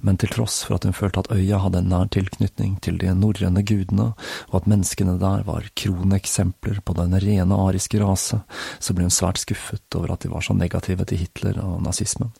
men 0.00 0.18
til 0.20 0.32
tross 0.32 0.62
for 0.66 0.78
at 0.78 0.86
hun 0.88 0.96
følte 0.96 1.24
at 1.24 1.30
øya 1.34 1.60
hadde 1.64 1.82
en 1.82 1.90
nær 1.92 2.10
tilknytning 2.14 2.76
til 2.84 2.98
de 3.00 3.12
norrøne 3.16 3.62
gudene, 3.66 4.10
og 4.50 4.60
at 4.60 4.68
menneskene 4.70 5.18
der 5.20 5.46
var 5.48 5.70
kroneksempler 5.76 6.82
på 6.84 6.96
den 6.98 7.16
rene 7.20 7.62
ariske 7.68 8.00
rase, 8.02 8.42
så 8.78 8.94
ble 8.96 9.08
hun 9.08 9.14
svært 9.14 9.42
skuffet 9.42 9.98
over 9.98 10.14
at 10.14 10.24
de 10.24 10.32
var 10.32 10.44
så 10.46 10.56
negative 10.56 11.06
til 11.08 11.24
Hitler 11.24 11.60
og 11.64 11.82
nazismen. 11.84 12.32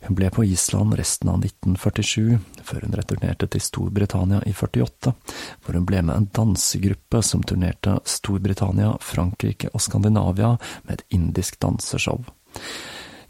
Hun 0.00 0.16
ble 0.16 0.30
på 0.32 0.46
Island 0.48 0.94
resten 0.96 1.28
av 1.28 1.42
1947, 1.44 2.38
før 2.64 2.86
hun 2.86 2.96
returnerte 2.96 3.50
til 3.52 3.60
Storbritannia 3.60 4.38
i 4.48 4.54
48, 4.56 5.12
hvor 5.60 5.76
hun 5.76 5.84
ble 5.88 6.00
med 6.00 6.16
en 6.16 6.28
dansegruppe 6.38 7.20
som 7.26 7.44
turnerte 7.44 7.98
Storbritannia, 8.08 8.94
Frankrike 9.04 9.68
og 9.74 9.84
Skandinavia 9.84 10.54
med 10.86 10.96
et 10.96 11.04
indisk 11.18 11.60
danseshow 11.60 12.24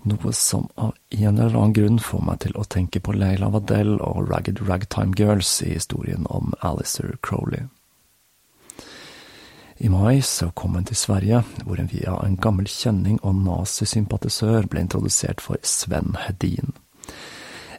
noe 0.08 0.32
som 0.32 0.68
av 0.74 0.94
en 1.10 1.38
eller 1.38 1.56
annen 1.56 1.74
grunn 1.76 1.98
får 2.00 2.22
meg 2.24 2.40
til 2.44 2.56
å 2.56 2.64
tenke 2.64 3.02
på 3.04 3.12
Leila 3.16 3.50
Vadell 3.52 3.98
og 3.98 4.30
Ragged 4.30 4.62
Ragtime 4.68 5.16
Girls 5.18 5.50
i 5.62 5.74
historien 5.74 6.26
om 6.30 6.54
Alistair 6.60 7.18
Crowley. 7.22 7.66
I 9.80 9.88
mai 9.88 10.20
så 10.20 10.50
kom 10.50 10.74
hun 10.76 10.84
til 10.84 10.96
Sverige, 10.96 11.42
hvor 11.64 11.80
hun 11.80 11.88
via 11.88 12.18
en 12.20 12.36
gammel 12.36 12.68
kjenning 12.68 13.16
og 13.24 13.38
nazisympatisør 13.46 14.68
ble 14.68 14.84
introdusert 14.84 15.40
for 15.40 15.56
Sven 15.64 16.18
Hedin. 16.26 16.74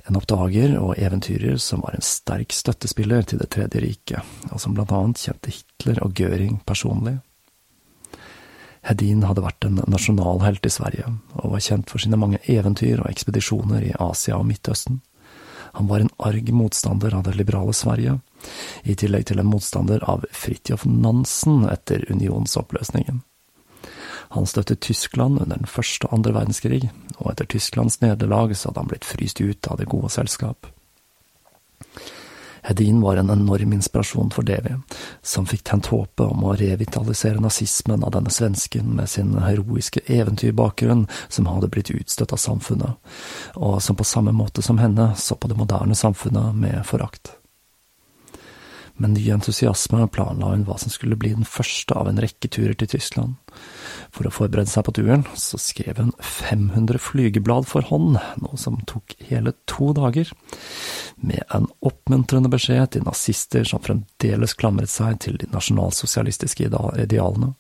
En 0.10 0.18
oppdager 0.18 0.74
og 0.80 0.96
eventyrer 0.98 1.60
som 1.62 1.84
var 1.86 1.94
en 1.94 2.06
sterk 2.06 2.56
støttespiller 2.58 3.22
til 3.22 3.40
Det 3.40 3.52
tredje 3.54 3.84
riket, 3.84 4.32
og 4.50 4.58
som 4.60 4.74
blant 4.74 4.92
annet 4.98 5.22
kjente 5.22 5.54
Hitler 5.54 6.02
og 6.02 6.18
Göring 6.18 6.58
personlig. 6.66 7.20
Hedin 8.82 9.22
hadde 9.28 9.44
vært 9.46 9.66
en 9.68 9.80
nasjonalhelt 9.92 10.66
i 10.66 10.74
Sverige, 10.74 11.14
og 11.38 11.54
var 11.54 11.64
kjent 11.64 11.92
for 11.92 12.02
sine 12.02 12.18
mange 12.18 12.42
eventyr 12.50 13.04
og 13.04 13.10
ekspedisjoner 13.12 13.86
i 13.92 13.96
Asia 14.02 14.40
og 14.40 14.48
Midtøsten. 14.50 15.02
Han 15.78 15.88
var 15.88 16.04
en 16.04 16.12
arg 16.20 16.50
motstander 16.52 17.14
av 17.16 17.28
det 17.28 17.38
liberale 17.38 17.74
Sverige, 17.78 18.18
i 18.84 18.96
tillegg 18.98 19.28
til 19.30 19.40
en 19.40 19.52
motstander 19.52 20.04
av 20.10 20.26
Fridtjof 20.34 20.88
Nansen 20.90 21.68
etter 21.70 22.04
unionsoppløsningen. 22.10 23.22
Han 24.32 24.48
støttet 24.48 24.82
Tyskland 24.82 25.42
under 25.44 25.60
den 25.60 25.70
første 25.70 26.08
og 26.08 26.18
andre 26.18 26.34
verdenskrig, 26.36 26.86
og 27.20 27.34
etter 27.34 27.48
Tysklands 27.52 28.00
nederlag 28.02 28.56
så 28.56 28.70
hadde 28.70 28.84
han 28.84 28.92
blitt 28.92 29.08
fryst 29.08 29.42
ut 29.44 29.68
av 29.68 29.80
det 29.80 29.90
gode 29.92 30.10
selskap. 30.12 30.68
Hedin 32.62 33.02
var 33.02 33.16
en 33.18 33.30
enorm 33.30 33.74
inspirasjon 33.74 34.30
for 34.32 34.46
Devi, 34.46 34.76
som 35.22 35.48
fikk 35.50 35.64
tent 35.66 35.90
håpet 35.90 36.26
om 36.28 36.46
å 36.46 36.56
revitalisere 36.60 37.42
nazismen 37.42 38.04
av 38.06 38.14
denne 38.14 38.30
svensken 38.34 38.94
med 38.98 39.10
sin 39.10 39.34
heroiske 39.42 40.04
eventyrbakgrunn 40.06 41.08
som 41.28 41.50
hadde 41.50 41.72
blitt 41.74 41.90
utstøtt 41.94 42.34
av 42.36 42.42
samfunnet, 42.42 42.98
og 43.58 43.82
som 43.82 43.98
på 43.98 44.06
samme 44.08 44.34
måte 44.36 44.62
som 44.62 44.82
henne 44.82 45.12
så 45.18 45.36
på 45.36 45.50
det 45.50 45.58
moderne 45.58 45.98
samfunnet 45.98 46.56
med 46.56 46.86
forakt. 46.86 47.34
Med 49.02 49.16
ny 49.16 49.24
entusiasme 49.34 50.06
planla 50.14 50.52
hun 50.52 50.68
hva 50.68 50.78
som 50.78 50.94
skulle 50.94 51.18
bli 51.18 51.34
den 51.34 51.48
første 51.48 51.96
av 51.98 52.12
en 52.12 52.22
rekke 52.22 52.52
turer 52.52 52.78
til 52.78 52.92
Tyskland, 52.92 53.40
for 54.12 54.28
å 54.28 54.34
forberede 54.34 54.70
seg 54.70 54.86
på 54.88 54.94
turen, 54.98 55.24
så 55.40 55.60
skrev 55.62 56.02
hun 56.02 56.12
500 56.20 57.00
flygeblad 57.00 57.68
for 57.70 57.88
hånd, 57.88 58.20
noe 58.44 58.60
som 58.60 58.82
tok 58.90 59.16
hele 59.30 59.54
to 59.72 59.94
dager, 59.96 60.30
med 61.22 61.44
en 61.56 61.70
oppmuntrende 61.80 62.52
beskjed 62.52 62.94
til 62.96 63.08
nazister 63.08 63.68
som 63.68 63.84
fremdeles 63.84 64.56
klamret 64.60 64.92
seg 64.92 65.22
til 65.24 65.40
de 65.40 65.48
nasjonalsosialistiske 65.54 66.68
idealene. 66.68 67.54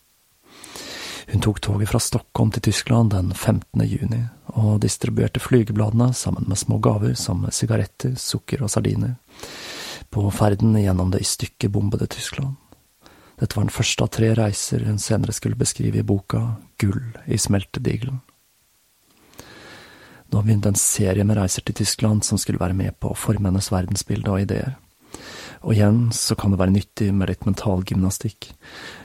Hun 1.32 1.44
tok 1.46 1.62
toget 1.64 1.88
fra 1.88 2.00
Stockholm 2.04 2.52
til 2.52 2.66
Tyskland 2.68 3.14
den 3.14 3.32
15. 3.32 3.86
juni, 3.88 4.26
og 4.52 4.82
distribuerte 4.84 5.40
flygebladene 5.40 6.10
sammen 6.18 6.50
med 6.50 6.60
små 6.60 6.82
gaver 6.84 7.14
som 7.16 7.46
sigaretter, 7.56 8.18
sukker 8.20 8.66
og 8.66 8.74
sardiner, 8.74 9.16
på 10.12 10.26
ferden 10.36 10.76
gjennom 10.76 11.14
det 11.14 11.24
i 11.24 11.30
stykker 11.30 11.72
bombede 11.72 12.10
Tyskland. 12.12 12.58
Dette 13.42 13.58
var 13.58 13.66
den 13.66 13.74
første 13.74 14.06
av 14.06 14.12
tre 14.14 14.28
reiser 14.38 14.84
hun 14.86 15.00
senere 15.02 15.34
skulle 15.34 15.58
beskrive 15.58 16.02
i 16.02 16.06
boka 16.06 16.44
Gull 16.82 17.02
i 17.26 17.40
smeltedigelen. 17.42 18.22
Nå 20.32 20.42
begynte 20.46 20.70
en 20.72 20.80
serie 20.80 21.26
med 21.28 21.40
reiser 21.40 21.66
til 21.66 21.76
Tyskland 21.82 22.24
som 22.24 22.40
skulle 22.40 22.62
være 22.62 22.78
med 22.78 22.96
på 23.02 23.12
å 23.12 23.18
forme 23.18 23.50
hennes 23.50 23.72
verdensbilde 23.74 24.32
og 24.32 24.46
ideer. 24.46 24.78
Og 25.66 25.74
igjen 25.76 26.06
så 26.16 26.38
kan 26.40 26.54
det 26.54 26.62
være 26.62 26.74
nyttig 26.78 27.10
med 27.14 27.34
litt 27.34 27.48
mentalgymnastikk. 27.50 28.54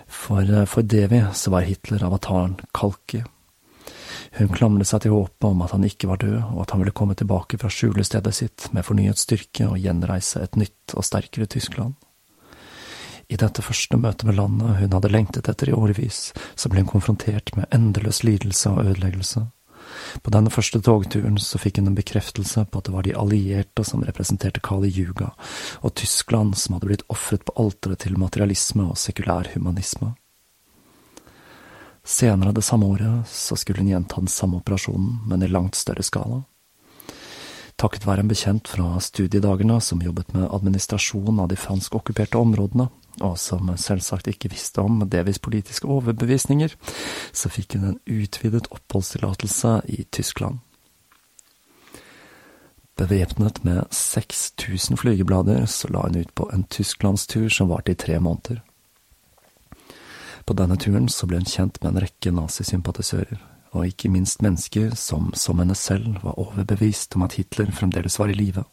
for 0.07 0.43
eh, 0.43 0.64
for 0.64 0.83
Devi 0.83 1.25
så 1.35 1.50
var 1.50 1.66
Hitler-avataren 1.66 2.61
Kalki. 2.73 3.25
Hun 4.38 4.49
klamret 4.52 4.87
seg 4.87 5.02
til 5.02 5.16
håpet 5.16 5.49
om 5.49 5.62
at 5.62 5.73
han 5.73 5.85
ikke 5.85 6.09
var 6.09 6.21
død, 6.21 6.43
og 6.55 6.62
at 6.62 6.71
han 6.71 6.81
ville 6.81 6.93
komme 6.93 7.14
tilbake 7.14 7.59
fra 7.59 7.69
skjulestedet 7.73 8.35
sitt 8.35 8.69
med 8.73 8.85
fornyet 8.85 9.19
styrke 9.19 9.66
og 9.66 9.78
gjenreise 9.81 10.43
et 10.45 10.57
nytt 10.57 10.95
og 10.95 11.05
sterkere 11.05 11.47
Tyskland. 11.47 11.95
I 13.28 13.37
dette 13.40 13.62
første 13.64 13.99
møtet 13.99 14.28
med 14.28 14.37
landet 14.38 14.78
hun 14.78 14.95
hadde 14.95 15.11
lengtet 15.11 15.49
etter 15.50 15.71
i 15.71 15.75
årevis, 15.75 16.30
så 16.54 16.71
ble 16.71 16.85
hun 16.85 16.92
konfrontert 16.92 17.50
med 17.59 17.66
endeløs 17.75 18.23
lidelse 18.23 18.71
og 18.71 18.87
ødeleggelse. 18.87 19.47
På 20.23 20.33
denne 20.35 20.50
første 20.50 20.80
togturen 20.83 21.38
så 21.42 21.59
fikk 21.59 21.80
hun 21.80 21.90
en 21.90 21.99
bekreftelse 21.99 22.66
på 22.71 22.78
at 22.78 22.88
det 22.88 22.95
var 22.95 23.06
de 23.06 23.16
allierte 23.18 23.85
som 23.87 24.04
representerte 24.06 24.62
Kali 24.62 24.90
Yuga, 24.95 25.33
og 25.83 25.95
Tyskland 25.99 26.56
som 26.59 26.76
hadde 26.76 26.90
blitt 26.90 27.06
ofret 27.12 27.45
på 27.47 27.54
alteret 27.62 28.04
til 28.04 28.18
materialisme 28.18 28.87
og 28.90 28.99
sekulær 29.00 29.50
humanisme. 29.54 30.14
Senere 32.06 32.54
det 32.54 32.62
samme 32.62 32.87
året 32.87 33.26
så 33.30 33.56
skulle 33.59 33.83
hun 33.83 33.90
gjenta 33.90 34.23
den 34.23 34.30
samme 34.30 34.61
operasjonen, 34.61 35.25
men 35.26 35.42
i 35.42 35.50
langt 35.50 35.75
større 35.75 36.06
skala. 36.06 36.45
Takket 37.76 38.06
være 38.06 38.23
en 38.23 38.30
bekjent 38.30 38.71
fra 38.71 38.95
studiedagene 39.02 39.80
som 39.85 40.00
jobbet 40.00 40.30
med 40.33 40.47
administrasjon 40.47 41.42
av 41.42 41.50
de 41.50 41.59
franskokkuperte 41.61 42.38
områdene, 42.38 42.87
og 43.25 43.38
som 43.40 43.70
selvsagt 43.80 44.28
ikke 44.30 44.50
visste 44.52 44.82
om 44.85 45.00
Devis 45.11 45.38
politiske 45.42 45.88
overbevisninger, 45.88 46.75
så 47.32 47.50
fikk 47.52 47.76
hun 47.76 47.91
en 47.93 47.99
utvidet 48.04 48.69
oppholdstillatelse 48.71 49.80
i 49.88 50.04
Tyskland. 50.12 50.60
Bevæpnet 52.97 53.64
med 53.64 53.84
6000 53.91 54.97
flygeblader 54.97 55.67
så 55.67 55.88
la 55.93 56.06
hun 56.06 56.17
ut 56.17 56.34
på 56.34 56.49
en 56.52 56.64
tysklandstur 56.64 57.49
som 57.49 57.69
varte 57.69 57.93
i 57.93 57.95
tre 57.95 58.21
måneder. 58.21 58.62
På 60.47 60.54
denne 60.54 60.78
turen 60.80 61.08
så 61.08 61.26
ble 61.26 61.43
hun 61.43 61.50
kjent 61.50 61.82
med 61.82 61.91
en 61.91 62.00
rekke 62.06 62.32
nazisympatisører, 62.32 63.41
og 63.75 63.91
ikke 63.91 64.08
minst 64.08 64.41
mennesker 64.41 64.95
som, 64.97 65.32
som 65.34 65.60
henne 65.60 65.75
selv, 65.75 66.23
var 66.23 66.38
overbevist 66.41 67.19
om 67.19 67.26
at 67.26 67.36
Hitler 67.36 67.73
fremdeles 67.75 68.19
var 68.19 68.32
i 68.32 68.38
live, 68.38 68.64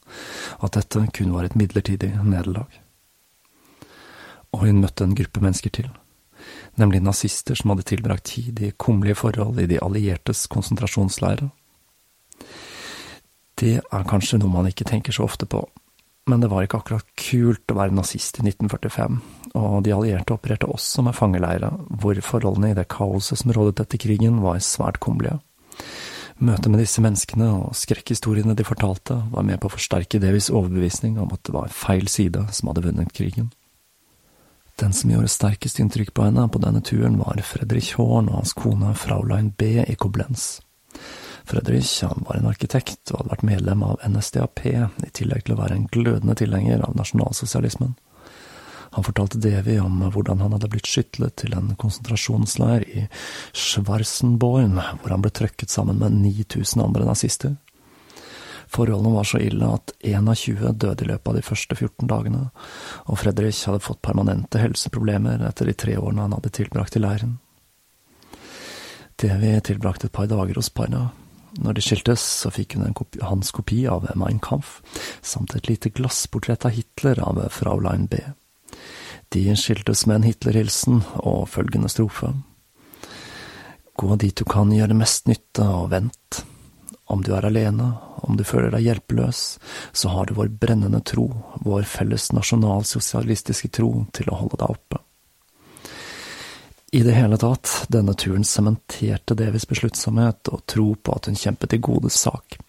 og 0.59 0.69
at 0.69 0.79
dette 0.79 1.07
kun 1.17 1.33
var 1.33 1.49
et 1.49 1.59
midlertidig 1.59 2.13
nederlag 2.23 2.82
og 4.53 4.65
hun 4.67 4.81
møtte 4.83 5.05
en 5.07 5.15
gruppe 5.17 5.41
mennesker 5.43 5.73
til, 5.73 5.89
nemlig 6.79 7.01
nazister 7.03 7.57
som 7.57 7.73
hadde 7.73 7.87
tilbrakt 7.89 8.29
tid 8.31 8.61
i 8.61 8.73
kummerlige 8.77 9.19
forhold 9.23 9.59
i 9.61 9.69
de 9.69 9.81
alliertes 9.81 10.45
konsentrasjonsleirer. 10.53 11.49
Det 13.59 13.79
er 13.81 14.09
kanskje 14.09 14.39
noe 14.41 14.51
man 14.51 14.69
ikke 14.69 14.87
tenker 14.89 15.15
så 15.15 15.25
ofte 15.27 15.47
på, 15.49 15.61
men 16.29 16.39
det 16.39 16.49
var 16.51 16.63
ikke 16.63 16.79
akkurat 16.79 17.07
kult 17.19 17.71
å 17.71 17.77
være 17.77 17.95
nazist 17.97 18.39
i 18.39 18.45
1945, 18.47 19.19
og 19.59 19.75
de 19.85 19.93
allierte 19.95 20.35
opererte 20.35 20.69
også 20.71 21.03
med 21.05 21.17
fangeleirer, 21.17 21.75
hvor 21.99 22.19
forholdene 22.23 22.71
i 22.71 22.77
det 22.77 22.87
kaoset 22.91 23.41
som 23.41 23.51
rådet 23.55 23.83
etter 23.83 24.01
krigen, 24.01 24.39
var 24.43 24.61
svært 24.63 25.01
kummerlige. 25.03 25.41
Møtet 26.43 26.71
med 26.71 26.81
disse 26.81 27.03
menneskene 27.03 27.49
og 27.53 27.75
skrekkhistoriene 27.77 28.55
de 28.57 28.65
fortalte, 28.67 29.19
var 29.31 29.45
med 29.47 29.59
på 29.61 29.69
å 29.69 29.75
forsterke 29.75 30.19
Davies 30.23 30.49
overbevisning 30.51 31.19
om 31.21 31.31
at 31.35 31.43
det 31.45 31.53
var 31.55 31.75
feil 31.75 32.07
side 32.11 32.47
som 32.55 32.71
hadde 32.71 32.87
vunnet 32.87 33.13
krigen. 33.15 33.51
Den 34.81 34.93
som 34.93 35.11
gjorde 35.11 35.29
sterkest 35.29 35.79
inntrykk 35.79 36.13
på 36.13 36.25
henne 36.25 36.47
på 36.49 36.61
denne 36.63 36.81
turen, 36.81 37.19
var 37.21 37.41
Fredrik 37.45 37.93
Horn 37.99 38.31
og 38.31 38.39
hans 38.41 38.55
kone 38.57 38.93
Fraulein 38.97 39.51
B 39.57 39.75
i 39.85 39.95
Koblenz. 39.95 40.61
Fredrik 41.45 41.89
han 42.01 42.23
var 42.27 42.39
en 42.39 42.49
arkitekt 42.49 43.11
og 43.11 43.19
hadde 43.19 43.33
vært 43.35 43.45
medlem 43.47 43.83
av 43.85 44.01
NSDAP, 44.07 44.63
i 44.65 45.11
tillegg 45.13 45.45
til 45.45 45.55
å 45.55 45.61
være 45.61 45.77
en 45.77 45.89
glødende 45.91 46.35
tilhenger 46.39 46.85
av 46.87 46.95
nasjonalsosialismen. 46.97 47.93
Han 48.93 49.05
fortalte 49.05 49.41
Devi 49.41 49.79
om 49.81 50.03
hvordan 50.13 50.41
han 50.43 50.53
hadde 50.53 50.69
blitt 50.69 50.89
skytlet 50.89 51.35
til 51.41 51.55
en 51.57 51.71
konsentrasjonsleir 51.81 52.85
i 52.85 53.05
Schwarzenborn, 53.57 54.77
hvor 55.01 55.15
han 55.15 55.23
ble 55.25 55.33
trøkket 55.33 55.73
sammen 55.73 55.97
med 56.01 56.19
9000 56.21 56.83
andre 56.85 57.07
nazister. 57.09 57.55
Forholdene 58.73 59.13
var 59.13 59.27
så 59.29 59.37
ille 59.37 59.67
at 59.69 59.93
1 60.01 60.29
av 60.29 60.37
20 60.39 60.73
døde 60.81 61.05
i 61.05 61.09
løpet 61.11 61.29
av 61.29 61.35
de 61.37 61.45
første 61.45 61.75
14 61.77 62.09
dagene, 62.09 62.47
og 63.05 63.19
Fredrik 63.21 63.59
hadde 63.69 63.83
fått 63.85 64.01
permanente 64.01 64.61
helseproblemer 64.61 65.43
etter 65.45 65.69
de 65.69 65.75
tre 65.77 65.97
årene 66.01 66.25
han 66.25 66.33
hadde 66.33 66.53
tilbrakt 66.57 66.97
i 66.97 67.03
leiren. 67.03 67.35
Devi 69.21 69.51
tilbrakte 69.61 70.09
et 70.09 70.15
par 70.15 70.25
dager 70.31 70.57
hos 70.57 70.71
Parna. 70.73 71.11
Når 71.61 71.77
de 71.77 71.83
skiltes, 71.85 72.23
så 72.41 72.49
fikk 72.49 72.79
hun 72.79 72.95
kopi, 72.97 73.21
hans 73.21 73.53
kopi 73.53 73.83
av 73.85 74.07
Mein 74.17 74.39
Kampf, 74.41 74.79
samt 75.21 75.53
et 75.53 75.69
lite 75.69 75.91
glassportrett 75.93 76.65
av 76.65 76.73
Hitler 76.73 77.21
av 77.21 77.43
Fraulein 77.53 78.07
B. 78.09 78.23
De 79.33 79.45
skiltes 79.57 80.07
med 80.09 80.19
en 80.19 80.25
Hitler-hilsen 80.25 81.03
og 81.21 81.45
følgende 81.53 81.93
strofe. 81.93 82.31
Gå 83.93 84.17
dit 84.17 84.33
du 84.33 84.47
kan 84.49 84.73
gjøre 84.73 84.97
mest 84.97 85.29
nytte, 85.29 85.61
og 85.61 85.91
vent. 85.93 86.41
Om 87.05 87.23
du 87.23 87.33
er 87.35 87.45
alene, 87.45 87.89
om 88.23 88.37
du 88.39 88.43
føler 88.47 88.71
deg 88.71 88.85
hjelpeløs, 88.87 89.41
så 89.91 90.11
har 90.13 90.27
du 90.27 90.37
vår 90.37 90.53
brennende 90.61 91.01
tro, 91.03 91.27
vår 91.65 91.83
felles 91.87 92.29
nasjonalsosialistiske 92.31 93.69
tro, 93.75 94.05
til 94.15 94.31
å 94.31 94.39
holde 94.39 94.61
deg 94.61 94.77
oppe. 94.77 95.01
I 96.93 97.01
det 97.03 97.15
hele 97.17 97.39
tatt, 97.41 97.71
denne 97.89 98.13
turen 98.13 98.45
sementerte 98.45 99.35
Davies 99.35 99.65
besluttsomhet 99.65 100.51
og 100.53 100.61
tro 100.69 100.91
på 100.95 101.15
at 101.17 101.27
hun 101.27 101.39
kjempet 101.39 101.73
i 101.73 101.81
godes 101.81 102.19
sak. 102.21 102.59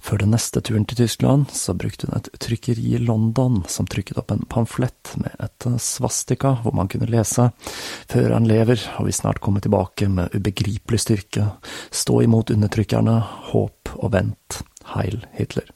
Før 0.00 0.22
den 0.22 0.32
neste 0.32 0.62
turen 0.64 0.86
til 0.88 0.96
Tyskland, 1.02 1.50
så 1.52 1.74
brukte 1.76 2.08
hun 2.08 2.16
et 2.16 2.30
trykkeri 2.40 2.94
i 2.96 3.00
London 3.02 3.60
som 3.68 3.88
trykket 3.90 4.18
opp 4.22 4.32
en 4.32 4.46
pamflett 4.48 5.12
med 5.20 5.34
et 5.44 5.66
svastika 5.82 6.54
hvor 6.62 6.72
man 6.76 6.88
kunne 6.88 7.10
lese 7.10 7.50
Før 8.08 8.32
han 8.32 8.48
lever, 8.48 8.80
og 8.98 9.10
vi 9.10 9.14
snart 9.14 9.42
kommet 9.44 9.66
tilbake 9.68 10.08
med 10.08 10.32
ubegripelig 10.34 11.02
styrke, 11.04 11.50
stå 11.92 12.22
imot 12.24 12.50
undertrykkerne, 12.54 13.18
håp 13.52 13.92
og 13.98 14.16
vent, 14.16 14.62
heil 14.96 15.20
Hitler. 15.36 15.68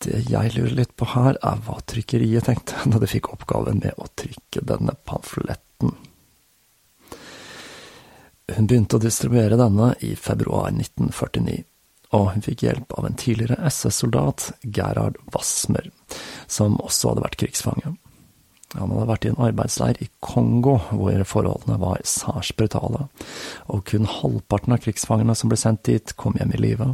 Det 0.00 0.24
jeg 0.30 0.54
lurer 0.54 0.76
litt 0.78 0.96
på 0.96 1.10
her, 1.12 1.36
er 1.42 1.62
hva 1.66 1.80
trykkeriet 1.84 2.48
tenkte 2.48 2.78
da 2.90 3.02
de 3.02 3.10
fikk 3.10 3.34
oppgaven 3.36 3.82
med 3.84 4.00
å 4.00 4.08
trykke 4.16 4.64
denne 4.64 4.96
pamfletten. 5.04 5.96
Hun 8.48 8.66
begynte 8.66 8.96
å 8.96 9.02
distribuere 9.02 9.58
denne 9.60 9.92
i 10.00 10.14
februar 10.16 10.70
1949 10.72 11.66
og 12.16 12.30
hun 12.32 12.44
fikk 12.44 12.64
hjelp 12.64 12.92
av 12.96 13.06
en 13.08 13.16
tidligere 13.18 13.58
SS-soldat, 13.68 14.52
Gerhard 14.62 15.18
Wassmer, 15.34 15.90
som 16.46 16.78
også 16.80 17.12
hadde 17.12 17.24
vært 17.26 17.40
krigsfange. 17.42 17.96
Han 18.76 18.92
hadde 18.92 19.08
vært 19.08 19.24
i 19.24 19.30
en 19.32 19.42
arbeidsleir 19.48 20.00
i 20.04 20.10
Kongo, 20.24 20.76
hvor 20.92 21.24
forholdene 21.28 21.78
var 21.80 22.04
særs 22.04 22.52
brutale, 22.56 23.06
og 23.68 23.84
kun 23.88 24.08
halvparten 24.08 24.76
av 24.76 24.82
krigsfangene 24.84 25.36
som 25.36 25.52
ble 25.52 25.60
sendt 25.60 25.86
dit, 25.88 26.16
kom 26.20 26.36
hjem 26.36 26.52
i 26.56 26.62
live. 26.64 26.90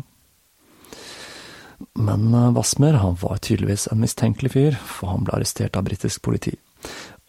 Men 1.99 2.29
Wassmer 2.55 2.99
var 3.21 3.43
tydeligvis 3.43 3.89
en 3.91 4.03
mistenkelig 4.03 4.55
fyr, 4.55 4.79
for 4.79 5.11
han 5.11 5.27
ble 5.27 5.39
arrestert 5.39 5.79
av 5.79 5.87
britisk 5.87 6.23
politi. 6.27 6.55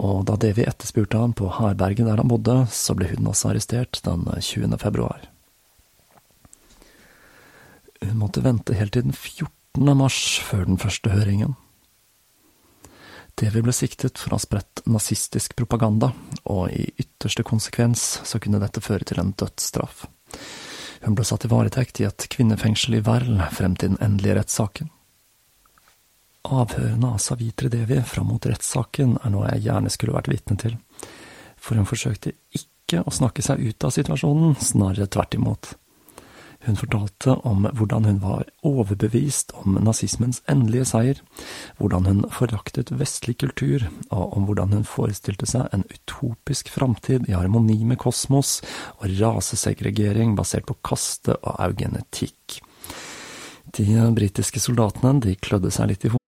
Og 0.04 0.26
da 0.28 0.36
Devi 0.40 0.66
etterspurte 0.68 1.22
ham 1.22 1.34
på 1.38 1.50
herberget 1.58 2.06
der 2.06 2.22
han 2.22 2.30
bodde, 2.30 2.66
så 2.74 2.98
ble 2.98 3.10
hun 3.14 3.32
også 3.32 3.54
arrestert 3.54 4.02
den 4.06 4.28
20. 4.30 4.78
februar. 4.82 5.30
Hun 8.02 8.18
måtte 8.20 8.44
vente 8.44 8.76
helt 8.76 8.96
til 8.96 9.08
den 9.08 9.16
14. 9.16 9.96
mars 9.98 10.20
før 10.44 10.66
den 10.68 10.82
første 10.82 11.14
høringen. 11.14 11.56
TV 13.36 13.60
ble 13.66 13.74
siktet 13.76 14.20
for 14.20 14.32
å 14.32 14.38
ha 14.38 14.44
spredt 14.44 14.86
nazistisk 14.88 15.58
propaganda, 15.60 16.14
og 16.48 16.72
i 16.72 16.86
ytterste 17.02 17.44
konsekvens 17.44 18.04
så 18.24 18.40
kunne 18.40 18.62
dette 18.64 18.84
føre 18.84 19.08
til 19.08 19.20
en 19.20 19.34
dødsstraff. 19.36 20.06
Hun 21.04 21.18
ble 21.18 21.26
satt 21.28 21.46
i 21.46 21.52
varetekt 21.52 22.00
i 22.00 22.08
et 22.08 22.28
kvinnefengsel 22.32 22.98
i 22.98 23.04
Verl 23.04 23.42
frem 23.54 23.76
til 23.76 23.94
den 23.94 24.02
endelige 24.04 24.40
rettssaken. 24.40 24.92
Avhørene 26.46 27.12
av 27.16 27.20
Savitre 27.22 27.72
Devi 27.74 28.00
fram 28.06 28.30
mot 28.32 28.46
rettssaken 28.48 29.18
er 29.20 29.34
noe 29.34 29.50
jeg 29.52 29.66
gjerne 29.68 29.92
skulle 29.92 30.16
vært 30.16 30.30
vitne 30.32 30.58
til, 30.62 30.78
for 31.58 31.76
hun 31.76 31.90
forsøkte 31.90 32.36
ikke 32.56 33.02
å 33.04 33.14
snakke 33.14 33.44
seg 33.44 33.64
ut 33.66 33.84
av 33.84 33.94
situasjonen, 33.96 34.56
snarere 34.62 35.10
tvert 35.12 35.36
imot. 35.36 35.74
Hun 36.66 36.78
fortalte 36.80 37.36
om 37.46 37.68
hvordan 37.78 38.08
hun 38.10 38.20
var 38.24 38.48
overbevist 38.66 39.54
om 39.62 39.78
nazismens 39.86 40.42
endelige 40.50 40.88
seier, 40.90 41.20
hvordan 41.78 42.08
hun 42.10 42.24
foraktet 42.34 42.90
vestlig 42.98 43.38
kultur, 43.44 43.86
og 44.10 44.34
om 44.38 44.48
hvordan 44.50 44.74
hun 44.74 44.88
forestilte 44.90 45.46
seg 45.50 45.70
en 45.76 45.86
utopisk 45.86 46.72
framtid 46.74 47.30
i 47.30 47.38
harmoni 47.38 47.78
med 47.86 48.02
kosmos 48.02 48.58
og 48.98 49.14
rasesegregering 49.20 50.34
basert 50.38 50.66
på 50.66 50.78
kaste 50.82 51.38
og 51.38 51.62
eugenetikk. 51.68 52.62
De 53.78 53.86
britiske 54.16 54.62
soldatene 54.64 55.20
de 55.22 55.36
klødde 55.38 55.70
seg 55.74 55.92
litt 55.94 56.06
i 56.08 56.14
hodet. 56.14 56.22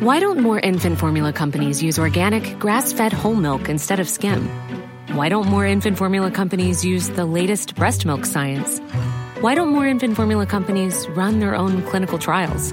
Why 0.00 0.20
don't 0.20 0.40
more 0.40 0.60
infant 0.60 0.98
formula 0.98 1.32
companies 1.32 1.82
use 1.82 1.98
organic, 1.98 2.58
grass-fed 2.58 3.12
whole 3.12 3.36
milk 3.36 3.68
instead 3.68 3.98
of 3.98 4.08
skim? 4.08 4.48
Why 5.12 5.28
don't 5.28 5.46
more 5.46 5.64
infant 5.64 5.98
formula 5.98 6.30
companies 6.30 6.84
use 6.84 7.10
the 7.10 7.24
latest 7.24 7.74
breast 7.74 8.04
milk 8.04 8.26
science? 8.26 8.80
Why 9.40 9.54
don't 9.54 9.68
more 9.68 9.86
infant 9.86 10.16
formula 10.16 10.46
companies 10.46 11.08
run 11.10 11.38
their 11.38 11.54
own 11.54 11.82
clinical 11.82 12.18
trials? 12.18 12.72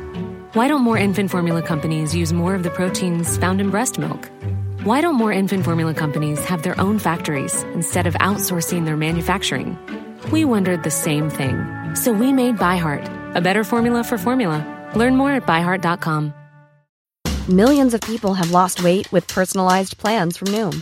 Why 0.54 0.67
don't 0.67 0.82
more 0.82 0.98
infant 0.98 1.30
formula 1.32 1.62
companies 1.62 2.15
use 2.15 2.34
more 2.34 2.56
of 2.56 2.63
the 2.63 2.72
proteins 2.72 3.38
found 3.38 3.62
in 3.62 3.69
breast 3.69 4.00
milk? 4.00 4.30
Why 4.84 5.00
don't 5.00 5.15
more 5.15 5.32
infant 5.32 5.63
formula 5.63 5.93
companies 5.93 6.43
have 6.46 6.63
their 6.63 6.80
own 6.82 7.00
factories 7.00 7.63
instead 7.76 8.08
of 8.08 8.15
outsourcing 8.15 8.86
their 8.86 8.98
manufacturing? 8.98 9.78
We 10.32 10.43
wondered 10.43 10.84
the 10.84 10.91
same 10.91 11.30
thing. 11.30 11.56
So 11.96 12.12
we 12.12 12.34
made 12.34 12.58
ByHeart, 12.58 13.36
a 13.36 13.41
better 13.41 13.63
formula 13.63 14.04
for 14.04 14.17
formula. 14.17 14.65
Learn 14.96 15.15
more 15.15 15.32
at 15.32 15.46
byheart.com. 15.46 16.34
Millions 17.48 17.93
of 17.93 18.00
people 18.02 18.34
have 18.34 18.52
lost 18.52 18.84
weight 18.84 19.12
with 19.12 19.28
personalized 19.28 19.98
plans 19.98 20.38
from 20.38 20.48
Noom, 20.48 20.82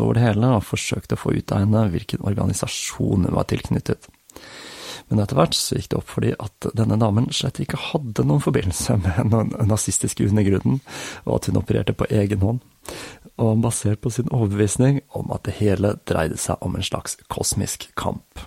Over 0.00 0.16
det 0.16 0.24
hele 0.24 0.54
og 0.56 0.64
forsøkte 0.64 1.18
å 1.18 1.22
få 1.22 1.34
ut 1.36 1.52
av 1.52 1.64
henne 1.64 1.86
hvilken 1.92 2.24
organisasjon 2.24 3.26
hun 3.28 3.36
var 3.36 3.48
tilknyttet. 3.50 4.08
Men 5.10 5.20
etter 5.20 5.36
hvert 5.36 5.56
så 5.56 5.76
gikk 5.76 5.90
det 5.92 5.98
opp 5.98 6.08
for 6.08 6.24
de 6.24 6.30
at 6.40 6.68
denne 6.78 6.96
damen 7.00 7.26
slett 7.34 7.60
ikke 7.60 7.80
hadde 7.90 8.24
noen 8.24 8.40
forbindelse 8.44 8.96
med 9.02 9.32
den 9.34 9.50
nazistiske 9.68 10.24
undergrunnen, 10.28 10.80
og 11.26 11.34
at 11.36 11.50
hun 11.50 11.60
opererte 11.60 11.96
på 11.96 12.08
egen 12.08 12.44
hånd, 12.44 12.62
og 13.42 13.60
basert 13.64 14.00
på 14.04 14.12
sin 14.14 14.30
overbevisning 14.32 15.02
om 15.18 15.34
at 15.34 15.44
det 15.48 15.58
hele 15.58 15.96
dreide 16.08 16.40
seg 16.40 16.64
om 16.64 16.78
en 16.78 16.86
slags 16.86 17.18
kosmisk 17.32 17.90
kamp. 17.98 18.46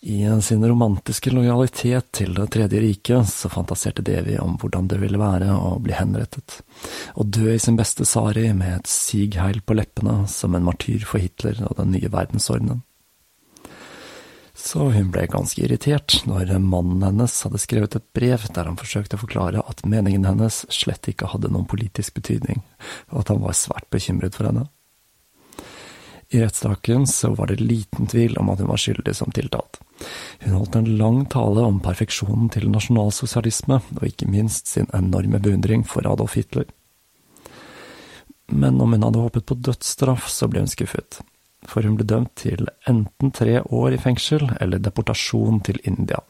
I 0.00 0.42
sin 0.42 0.62
romantiske 0.68 1.30
lojalitet 1.30 2.12
til 2.14 2.34
Det 2.34 2.44
tredje 2.54 2.80
riket 2.80 3.26
så 3.26 3.48
fantaserte 3.50 4.04
Devi 4.06 4.36
om 4.38 4.54
hvordan 4.60 4.86
det 4.86 5.00
ville 5.02 5.18
være 5.18 5.50
å 5.50 5.72
bli 5.82 5.96
henrettet, 5.98 6.60
og 7.18 7.32
dø 7.34 7.50
i 7.50 7.58
sin 7.58 7.76
beste 7.76 8.06
sari 8.06 8.52
med 8.54 8.76
et 8.76 8.90
sigheil 8.90 9.58
på 9.66 9.74
leppene 9.74 10.20
som 10.30 10.54
en 10.54 10.68
martyr 10.68 11.02
for 11.02 11.18
Hitler 11.18 11.58
og 11.66 11.80
den 11.80 11.90
nye 11.96 12.12
verdensordenen. 12.14 12.84
Så 14.58 14.88
hun 14.90 15.10
ble 15.14 15.26
ganske 15.30 15.62
irritert 15.62 16.20
når 16.26 16.56
mannen 16.62 17.02
hennes 17.02 17.34
hadde 17.46 17.60
skrevet 17.62 17.98
et 17.98 18.08
brev 18.14 18.46
der 18.54 18.70
han 18.70 18.78
forsøkte 18.78 19.18
å 19.18 19.22
forklare 19.22 19.62
at 19.66 19.84
meningen 19.86 20.26
hennes 20.26 20.64
slett 20.74 21.10
ikke 21.10 21.30
hadde 21.34 21.50
noen 21.50 21.66
politisk 21.70 22.18
betydning, 22.18 22.62
og 23.10 23.22
at 23.22 23.34
han 23.34 23.42
var 23.42 23.58
svært 23.58 23.90
bekymret 23.94 24.38
for 24.38 24.50
henne. 24.50 24.68
I 26.30 26.40
rettssaken 26.42 27.06
så 27.06 27.30
var 27.34 27.46
det 27.46 27.60
liten 27.60 28.06
tvil 28.06 28.36
om 28.38 28.50
at 28.52 28.60
hun 28.60 28.68
var 28.68 28.80
skyldig 28.80 29.14
som 29.16 29.32
tiltalt. 29.32 29.78
Hun 30.40 30.58
holdt 30.58 30.76
en 30.76 30.90
lang 30.98 31.22
tale 31.32 31.64
om 31.64 31.80
perfeksjonen 31.80 32.50
til 32.52 32.68
nasjonalsosialisme, 32.68 33.80
og 33.96 34.04
ikke 34.04 34.28
minst 34.28 34.68
sin 34.68 34.90
enorme 34.94 35.40
beundring 35.40 35.86
for 35.88 36.04
Adolf 36.06 36.36
Hitler. 36.36 36.68
Men 38.52 38.80
om 38.80 38.92
hun 38.92 39.02
hadde 39.02 39.24
håpet 39.24 39.48
på 39.48 39.56
dødsstraff, 39.56 40.28
så 40.28 40.48
ble 40.52 40.64
hun 40.64 40.70
skuffet. 40.70 41.20
For 41.68 41.84
hun 41.84 41.96
ble 41.96 42.06
dømt 42.08 42.34
til 42.44 42.68
enten 42.88 43.32
tre 43.34 43.62
år 43.64 43.96
i 43.96 44.00
fengsel 44.00 44.44
eller 44.60 44.84
deportasjon 44.84 45.62
til 45.64 45.80
India. 45.88 46.20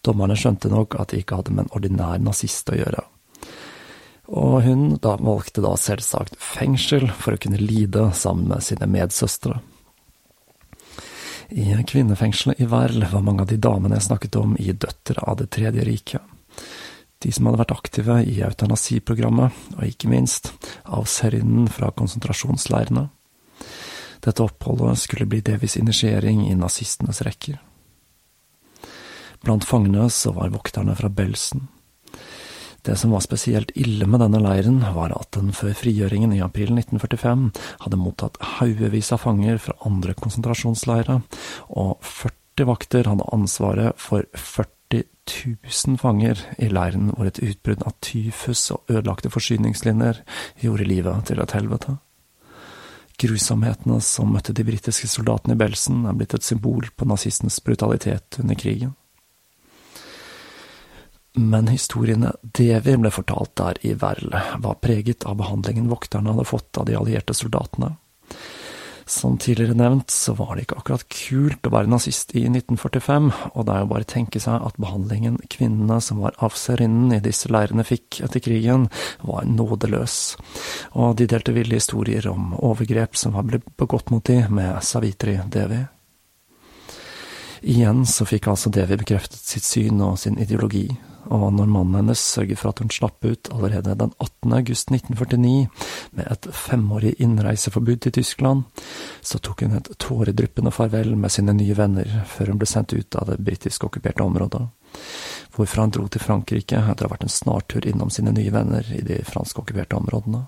Dommerne 0.00 0.36
skjønte 0.36 0.72
nok 0.72 0.96
at 1.00 1.12
de 1.12 1.20
ikke 1.20 1.36
hadde 1.36 1.52
med 1.52 1.66
en 1.66 1.74
ordinær 1.76 2.20
nazist 2.24 2.72
å 2.72 2.78
gjøre. 2.80 3.04
Og 4.30 4.62
hun 4.62 4.94
da 5.02 5.16
valgte 5.18 5.62
da 5.64 5.74
selvsagt 5.78 6.36
fengsel 6.38 7.08
for 7.18 7.34
å 7.34 7.40
kunne 7.42 7.58
lide 7.58 8.10
sammen 8.14 8.46
med 8.52 8.62
sine 8.62 8.86
medsøstre. 8.86 9.58
I 11.50 11.74
kvinnefengselet 11.82 12.60
i 12.62 12.68
Werl 12.70 13.02
var 13.10 13.24
mange 13.26 13.42
av 13.42 13.50
de 13.50 13.58
damene 13.58 13.98
jeg 13.98 14.06
snakket 14.06 14.36
om, 14.38 14.54
i 14.54 14.70
døtre 14.70 15.18
av 15.26 15.40
Det 15.40 15.48
tredje 15.50 15.82
riket. 15.82 16.22
De 17.20 17.32
som 17.34 17.48
hadde 17.48 17.58
vært 17.60 17.74
aktive 17.74 18.20
i 18.22 18.38
eutanasiprogrammet, 18.46 19.56
og 19.76 19.82
ikke 19.84 20.08
minst 20.08 20.52
avserinnen 20.86 21.66
fra 21.68 21.90
konsentrasjonsleirene. 21.90 23.08
Dette 24.22 24.44
oppholdet 24.44 25.02
skulle 25.02 25.26
bli 25.26 25.42
Devis 25.44 25.76
initiering 25.76 26.46
i 26.46 26.54
nazistenes 26.54 27.20
rekker. 27.26 27.58
Blant 29.42 29.64
fangene 29.64 30.06
så 30.12 30.32
var 30.36 30.54
vokterne 30.54 30.94
fra 30.96 31.08
Belsen. 31.08 31.66
Det 32.82 32.96
som 32.96 33.12
var 33.12 33.20
spesielt 33.20 33.72
ille 33.76 34.06
med 34.08 34.22
denne 34.22 34.40
leiren, 34.40 34.80
var 34.94 35.12
at 35.12 35.34
den 35.36 35.52
før 35.56 35.74
frigjøringen 35.76 36.32
i 36.32 36.40
april 36.44 36.72
1945 36.72 37.50
hadde 37.84 38.00
mottatt 38.00 38.40
haugevis 38.56 39.12
av 39.12 39.24
fanger 39.26 39.60
fra 39.60 39.76
andre 39.86 40.14
konsentrasjonsleirer, 40.16 41.20
og 41.76 41.98
40 42.00 42.68
vakter 42.70 43.10
hadde 43.10 43.28
ansvaret 43.36 44.00
for 44.00 44.24
40 44.34 45.04
000 45.30 45.98
fanger 46.00 46.40
i 46.58 46.70
leiren 46.72 47.12
hvor 47.14 47.28
et 47.28 47.42
utbrudd 47.44 47.84
av 47.86 47.94
tyfus 48.02 48.70
og 48.74 48.90
ødelagte 48.90 49.30
forsyningslinjer 49.30 50.22
gjorde 50.64 50.88
livet 50.88 51.28
til 51.28 51.42
et 51.44 51.54
helvete. 51.54 51.98
Grusomhetene 53.20 54.00
som 54.00 54.32
møtte 54.32 54.54
de 54.56 54.64
britiske 54.64 55.10
soldatene 55.12 55.52
i 55.52 55.60
Belsen, 55.60 56.06
er 56.08 56.16
blitt 56.16 56.34
et 56.34 56.46
symbol 56.46 56.88
på 56.96 57.08
nazistenes 57.08 57.60
brutalitet 57.60 58.40
under 58.40 58.56
krigen. 58.56 58.96
Men 61.40 61.70
historiene 61.70 62.34
Devi 62.42 62.96
ble 63.00 63.10
fortalt 63.14 63.54
der 63.56 63.78
i 63.86 63.94
Verl, 63.96 64.34
var 64.60 64.80
preget 64.82 65.24
av 65.24 65.38
behandlingen 65.40 65.88
vokterne 65.88 66.34
hadde 66.34 66.48
fått 66.48 66.76
av 66.80 66.88
de 66.88 66.98
allierte 66.98 67.36
soldatene. 67.36 67.94
Som 69.10 69.38
tidligere 69.42 69.74
nevnt, 69.74 70.12
så 70.14 70.36
var 70.38 70.54
det 70.54 70.66
ikke 70.66 70.76
akkurat 70.78 71.06
kult 71.10 71.66
å 71.66 71.72
være 71.74 71.90
nazist 71.90 72.30
i 72.38 72.44
1945, 72.46 73.30
og 73.56 73.66
det 73.66 73.74
er 73.74 73.82
jo 73.82 73.88
bare 73.90 74.06
å 74.06 74.10
tenke 74.12 74.42
seg 74.42 74.66
at 74.68 74.78
behandlingen 74.78 75.40
kvinnene 75.50 75.96
som 76.04 76.20
var 76.22 76.36
avserinnen 76.46 77.16
i 77.16 77.22
disse 77.24 77.50
leirene 77.50 77.86
fikk 77.88 78.20
etter 78.22 78.44
krigen, 78.44 78.86
var 79.26 79.48
nådeløs, 79.50 80.18
og 80.92 81.16
de 81.18 81.26
delte 81.32 81.56
ville 81.56 81.80
historier 81.80 82.28
om 82.30 82.52
overgrep 82.54 83.18
som 83.18 83.34
var 83.34 83.48
blitt 83.48 83.66
begått 83.80 84.12
mot 84.14 84.22
de 84.30 84.44
med 84.46 84.78
Savitri 84.86 85.40
Devi. 85.50 85.82
Igjen 87.66 88.06
så 88.06 88.28
fikk 88.28 88.46
altså 88.52 88.70
Devi 88.72 89.00
bekreftet 89.00 89.42
sitt 89.42 89.66
syn 89.66 89.98
og 90.06 90.20
sin 90.22 90.38
ideologi, 90.38 90.86
og 91.28 91.52
når 91.54 91.68
mannen 91.68 91.98
hennes 92.00 92.22
sørget 92.22 92.58
for 92.60 92.72
at 92.72 92.80
hun 92.82 92.92
slapp 92.92 93.24
ut 93.24 93.50
allerede 93.52 93.94
den 93.98 94.12
18. 94.18 94.52
august 94.56 94.90
1949 94.90 95.68
med 96.16 96.30
et 96.32 96.48
femårig 96.56 97.14
innreiseforbud 97.18 98.00
til 98.00 98.12
Tyskland, 98.12 98.62
så 99.20 99.38
tok 99.38 99.62
hun 99.66 99.76
et 99.78 99.92
tåredryppende 100.00 100.72
farvel 100.74 101.14
med 101.16 101.32
sine 101.32 101.54
nye 101.56 101.76
venner 101.76 102.10
før 102.30 102.54
hun 102.54 102.60
ble 102.62 102.70
sendt 102.70 102.96
ut 102.96 103.20
av 103.20 103.30
det 103.30 103.40
britisk 103.44 103.84
okkuperte 103.90 104.24
området, 104.24 104.64
hvorfra 105.56 105.86
hun 105.86 105.94
dro 105.96 106.08
til 106.08 106.24
Frankrike 106.24 106.80
etter 106.80 107.06
å 107.06 107.10
ha 107.10 107.14
vært 107.16 107.28
en 107.28 107.36
snartur 107.36 107.86
innom 107.86 108.10
sine 108.10 108.34
nye 108.36 108.54
venner 108.54 108.94
i 108.96 109.04
de 109.06 109.22
franskokkuperte 109.28 110.00
områdene. 110.00 110.46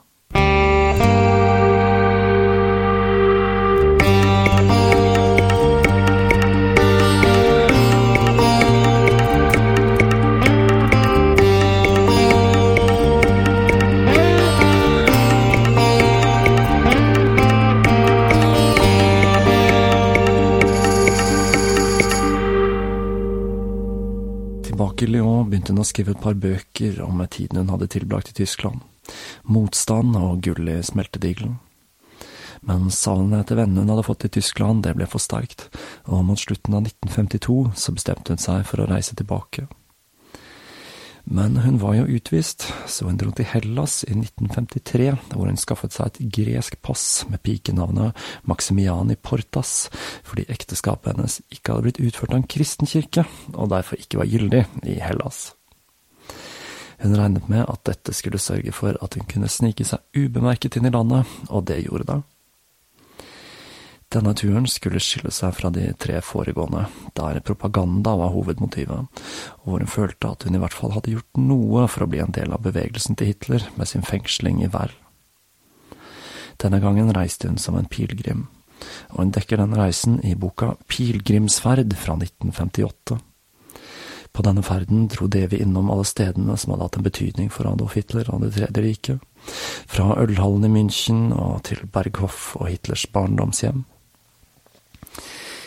Lyon 25.08 25.50
begynte 25.50 25.72
hun 25.74 25.82
å 25.82 25.86
skrive 25.86 26.14
et 26.14 26.22
par 26.22 26.36
bøker 26.38 27.00
om 27.04 27.20
tiden 27.30 27.62
hun 27.62 27.72
hadde 27.74 27.90
tilbrakt 27.94 28.32
i 28.32 28.36
Tyskland, 28.42 28.80
Motstand 29.44 30.16
og 30.18 30.42
Gull 30.44 30.68
i 30.68 30.78
smeltedigelen. 30.86 31.58
Men 32.62 32.90
savnet 32.94 33.42
etter 33.42 33.58
vennene 33.58 33.82
hun 33.82 33.90
hadde 33.90 34.06
fått 34.06 34.28
i 34.28 34.32
Tyskland, 34.36 34.84
det 34.86 34.94
ble 34.94 35.08
for 35.10 35.22
sterkt, 35.22 35.66
og 36.06 36.22
mot 36.28 36.38
slutten 36.38 36.76
av 36.78 36.86
1952 36.86 37.56
så 37.74 37.94
bestemte 37.96 38.36
hun 38.36 38.42
seg 38.42 38.62
for 38.68 38.84
å 38.84 38.88
reise 38.90 39.18
tilbake. 39.18 39.66
Men 41.24 41.56
hun 41.56 41.78
var 41.78 41.94
jo 41.94 42.08
utvist, 42.16 42.66
så 42.90 43.06
hun 43.06 43.16
dro 43.16 43.30
til 43.30 43.46
Hellas 43.46 44.00
i 44.08 44.14
1953, 44.16 45.06
hvor 45.32 45.46
hun 45.46 45.60
skaffet 45.60 45.94
seg 45.94 46.10
et 46.10 46.32
gresk 46.34 46.76
pass 46.82 47.22
med 47.30 47.42
pikenavnet 47.46 48.18
Maximiani 48.50 49.16
Portas, 49.16 49.86
fordi 50.26 50.48
ekteskapet 50.50 51.14
hennes 51.14 51.38
ikke 51.54 51.72
hadde 51.72 51.86
blitt 51.86 52.02
utført 52.02 52.34
av 52.34 52.42
en 52.42 52.50
kristen 52.50 52.90
kirke, 52.90 53.26
og 53.54 53.70
derfor 53.70 54.02
ikke 54.02 54.18
var 54.22 54.30
gyldig 54.32 54.64
i 54.82 54.98
Hellas. 55.04 55.52
Hun 57.02 57.16
regnet 57.18 57.48
med 57.50 57.64
at 57.70 57.82
dette 57.86 58.14
skulle 58.14 58.42
sørge 58.42 58.74
for 58.74 58.98
at 59.02 59.14
hun 59.18 59.26
kunne 59.30 59.50
snike 59.50 59.86
seg 59.86 60.02
ubemerket 60.18 60.78
inn 60.78 60.90
i 60.90 60.94
landet, 60.94 61.26
og 61.50 61.66
det 61.70 61.84
gjorde 61.86 62.10
det. 62.10 62.20
Denne 64.12 64.34
turen 64.36 64.66
skulle 64.68 65.00
skille 65.00 65.30
seg 65.32 65.54
fra 65.56 65.70
de 65.72 65.86
tre 65.96 66.18
foregående, 66.20 66.84
der 67.16 67.38
propaganda 67.40 68.12
var 68.20 68.34
hovedmotivet, 68.34 69.06
og 69.62 69.64
hvor 69.64 69.80
hun 69.80 69.88
følte 69.88 70.32
at 70.34 70.44
hun 70.44 70.58
i 70.58 70.60
hvert 70.60 70.76
fall 70.76 70.92
hadde 70.92 71.14
gjort 71.14 71.40
noe 71.40 71.86
for 71.88 72.04
å 72.04 72.10
bli 72.12 72.20
en 72.20 72.34
del 72.36 72.52
av 72.52 72.60
bevegelsen 72.66 73.16
til 73.16 73.30
Hitler 73.30 73.64
med 73.78 73.88
sin 73.88 74.04
fengsling 74.04 74.60
i 74.60 74.68
Werl. 74.74 74.92
Denne 76.60 76.82
gangen 76.82 77.14
reiste 77.16 77.48
hun 77.48 77.56
som 77.56 77.78
en 77.78 77.88
pilegrim, 77.88 78.50
og 79.14 79.22
hun 79.22 79.32
dekker 79.32 79.62
den 79.62 79.72
reisen 79.78 80.18
i 80.20 80.34
boka 80.36 80.74
Pilegrimsferd 80.92 81.96
fra 81.96 82.18
1958. 82.18 83.16
På 84.32 84.44
denne 84.44 84.64
ferden 84.64 85.08
dro 85.12 85.26
Devi 85.28 85.62
innom 85.64 85.88
alle 85.92 86.04
stedene 86.08 86.58
som 86.60 86.74
hadde 86.74 86.88
hatt 86.88 87.00
en 87.00 87.08
betydning 87.08 87.48
for 87.52 87.68
Adolf 87.68 87.96
Hitler 87.96 88.28
og 88.32 88.44
Det 88.44 88.52
tredje 88.58 88.84
riket, 88.84 89.24
fra 89.88 90.12
ølhallen 90.20 90.68
i 90.68 90.72
München 90.76 91.32
og 91.32 91.64
til 91.68 91.80
Berghof 91.88 92.52
og 92.60 92.68
Hitlers 92.68 93.08
barndomshjem. 93.08 93.86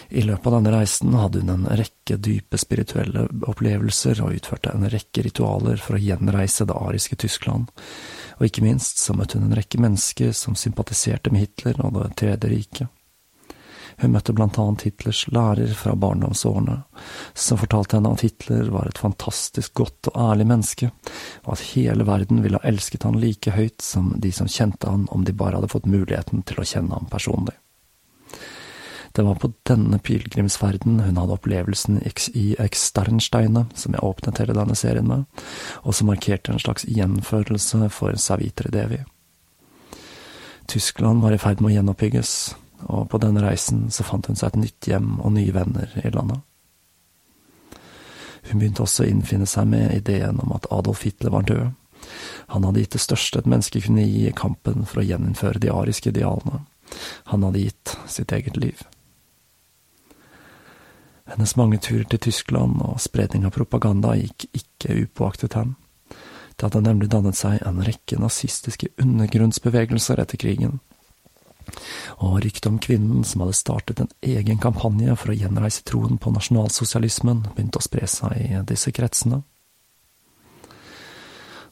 I 0.10 0.21
løpet 0.21 0.47
av 0.47 0.53
denne 0.53 0.73
reisen 0.75 1.15
hadde 1.17 1.41
hun 1.41 1.49
en 1.49 1.69
rekke 1.79 2.17
dype 2.21 2.60
spirituelle 2.62 3.25
opplevelser 3.49 4.21
og 4.21 4.36
utførte 4.38 4.73
en 4.73 4.86
rekke 4.91 5.23
ritualer 5.25 5.81
for 5.81 5.97
å 5.97 6.01
gjenreise 6.01 6.67
det 6.69 6.77
ariske 6.77 7.17
Tyskland, 7.25 7.71
og 8.38 8.45
ikke 8.45 8.65
minst 8.65 9.01
så 9.01 9.15
møtte 9.17 9.39
hun 9.39 9.49
en 9.49 9.58
rekke 9.58 9.81
mennesker 9.81 10.36
som 10.38 10.58
sympatiserte 10.60 11.34
med 11.34 11.47
Hitler 11.47 11.81
og 11.81 11.97
Det 11.97 12.12
tredje 12.21 12.51
riket. 12.51 12.93
Hun 13.97 14.12
møtte 14.12 14.34
blant 14.36 14.58
annet 14.60 14.84
Hitlers 14.89 15.21
lærer 15.31 15.71
fra 15.79 15.93
barndomsårene, 15.95 16.81
som 17.34 17.60
fortalte 17.62 17.95
henne 17.95 18.12
at 18.12 18.25
Hitler 18.25 18.67
var 18.73 18.89
et 18.89 18.99
fantastisk 18.99 19.73
godt 19.79 20.12
og 20.12 20.19
ærlig 20.19 20.49
menneske, 20.51 20.91
og 21.45 21.53
at 21.55 21.67
hele 21.71 22.08
verden 22.08 22.43
ville 22.43 22.60
ha 22.60 22.67
elsket 22.67 23.08
han 23.08 23.19
like 23.21 23.55
høyt 23.55 23.79
som 23.81 24.12
de 24.19 24.34
som 24.36 24.51
kjente 24.51 24.91
han 24.91 25.08
om 25.15 25.23
de 25.23 25.34
bare 25.34 25.62
hadde 25.62 25.71
fått 25.71 25.88
muligheten 25.88 26.43
til 26.43 26.60
å 26.60 26.67
kjenne 26.67 26.97
ham 26.97 27.08
personlig. 27.12 27.55
Det 29.15 29.23
var 29.23 29.36
på 29.39 29.54
denne 29.63 29.95
pilegrimsferden 29.99 30.99
hun 30.99 31.17
hadde 31.17 31.36
opplevelsen 31.38 32.01
i 32.36 32.45
Eksternsteine, 32.60 33.62
som 33.71 33.93
jeg 33.95 34.04
åpnet 34.04 34.41
hele 34.41 34.56
denne 34.58 34.75
serien 34.75 35.08
med, 35.08 35.23
og 35.88 35.95
som 35.95 36.10
markerte 36.12 36.51
en 36.51 36.60
slags 36.60 36.84
gjenfødelse 36.84 37.88
for 37.95 38.17
Savitre 38.19 38.73
Devi. 38.73 38.99
Tyskland 40.67 41.23
var 41.23 41.32
i 41.32 41.39
ferd 41.39 41.62
med 41.62 41.71
å 41.71 41.75
gjenoppbygges, 41.78 42.34
og 42.91 43.08
på 43.13 43.21
denne 43.23 43.43
reisen 43.45 43.86
så 43.88 44.04
fant 44.04 44.28
hun 44.28 44.36
seg 44.36 44.51
et 44.51 44.65
nytt 44.65 44.89
hjem 44.91 45.13
og 45.21 45.32
nye 45.38 45.54
venner 45.56 45.95
i 46.04 46.12
landet. 46.12 46.43
Hun 48.49 48.60
begynte 48.60 48.84
også 48.84 49.06
å 49.06 49.10
innfinne 49.13 49.47
seg 49.47 49.69
med 49.71 49.93
ideen 49.95 50.41
om 50.43 50.51
at 50.58 50.67
Adolf 50.75 51.06
Hitler 51.08 51.32
var 51.32 51.47
død. 51.47 51.71
Han 52.51 52.67
hadde 52.67 52.84
gitt 52.84 52.97
det 52.97 53.01
største 53.06 53.39
et 53.39 53.47
menneske 53.47 53.80
kunne 53.82 54.04
gi 54.04 54.28
i 54.28 54.36
kampen 54.36 54.84
for 54.84 54.99
å 54.99 55.08
gjeninnføre 55.08 55.63
de 55.63 55.71
ariske 55.71 56.12
idealene. 56.12 56.65
Han 57.32 57.47
hadde 57.47 57.63
gitt 57.63 57.95
sitt 58.12 58.36
eget 58.36 58.60
liv. 58.60 58.84
Hennes 61.25 61.55
mange 61.57 61.79
turer 61.81 62.05
til 62.09 62.21
Tyskland 62.27 62.81
og 62.85 62.99
spredning 63.01 63.47
av 63.47 63.55
propaganda 63.55 64.13
gikk 64.19 64.45
ikke 64.53 64.97
upåaktet 65.05 65.57
hen. 65.57 65.73
Det 66.55 66.67
hadde 66.67 66.83
nemlig 66.85 67.09
dannet 67.11 67.35
seg 67.35 67.63
en 67.65 67.81
rekke 67.83 68.19
nazistiske 68.21 68.91
undergrunnsbevegelser 69.01 70.21
etter 70.21 70.39
krigen. 70.39 70.77
Og 72.21 72.38
ryktet 72.45 72.69
om 72.69 72.77
kvinnen 72.79 73.25
som 73.27 73.41
hadde 73.41 73.57
startet 73.57 74.03
en 74.03 74.11
egen 74.21 74.61
kampanje 74.61 75.17
for 75.17 75.33
å 75.33 75.35
gjenreise 75.35 75.83
troen 75.88 76.21
på 76.21 76.31
nasjonalsosialismen, 76.35 77.41
begynte 77.55 77.81
å 77.81 77.85
spre 77.85 78.07
seg 78.07 78.38
i 78.39 78.61
disse 78.69 78.93
kretsene. 78.95 79.41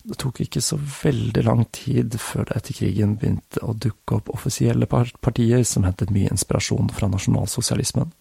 Det 0.04 0.18
tok 0.20 0.42
ikke 0.44 0.60
så 0.60 0.76
veldig 0.82 1.46
lang 1.48 1.62
tid 1.72 2.18
før 2.20 2.50
det 2.50 2.58
etter 2.58 2.76
krigen 2.76 3.14
begynte 3.22 3.62
å 3.64 3.72
dukke 3.72 4.18
opp 4.18 4.34
offisielle 4.34 4.90
partier 4.90 5.64
som 5.64 5.86
hentet 5.88 6.12
mye 6.12 6.34
inspirasjon 6.34 6.92
fra 6.92 7.08
nasjonalsosialismen. 7.14 8.12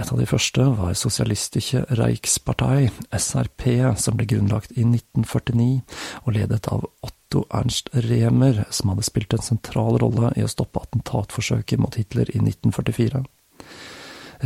Et 0.00 0.08
av 0.12 0.16
de 0.16 0.24
første 0.24 0.64
var 0.78 0.94
Sosialistische 0.96 1.82
Reichspartei, 1.92 2.88
SRP, 3.12 3.66
som 4.00 4.16
ble 4.16 4.24
grunnlagt 4.30 4.72
i 4.72 4.86
1949 4.86 5.82
og 6.22 6.30
ledet 6.32 6.70
av 6.72 6.86
Otto 7.04 7.42
Ernst 7.52 7.90
Rehmer, 7.92 8.62
som 8.72 8.94
hadde 8.94 9.04
spilt 9.04 9.36
en 9.36 9.44
sentral 9.44 9.98
rolle 10.00 10.32
i 10.40 10.44
å 10.46 10.48
stoppe 10.48 10.80
attentatforsøket 10.80 11.82
mot 11.82 12.00
Hitler 12.00 12.32
i 12.32 12.40
1944. 12.40 13.20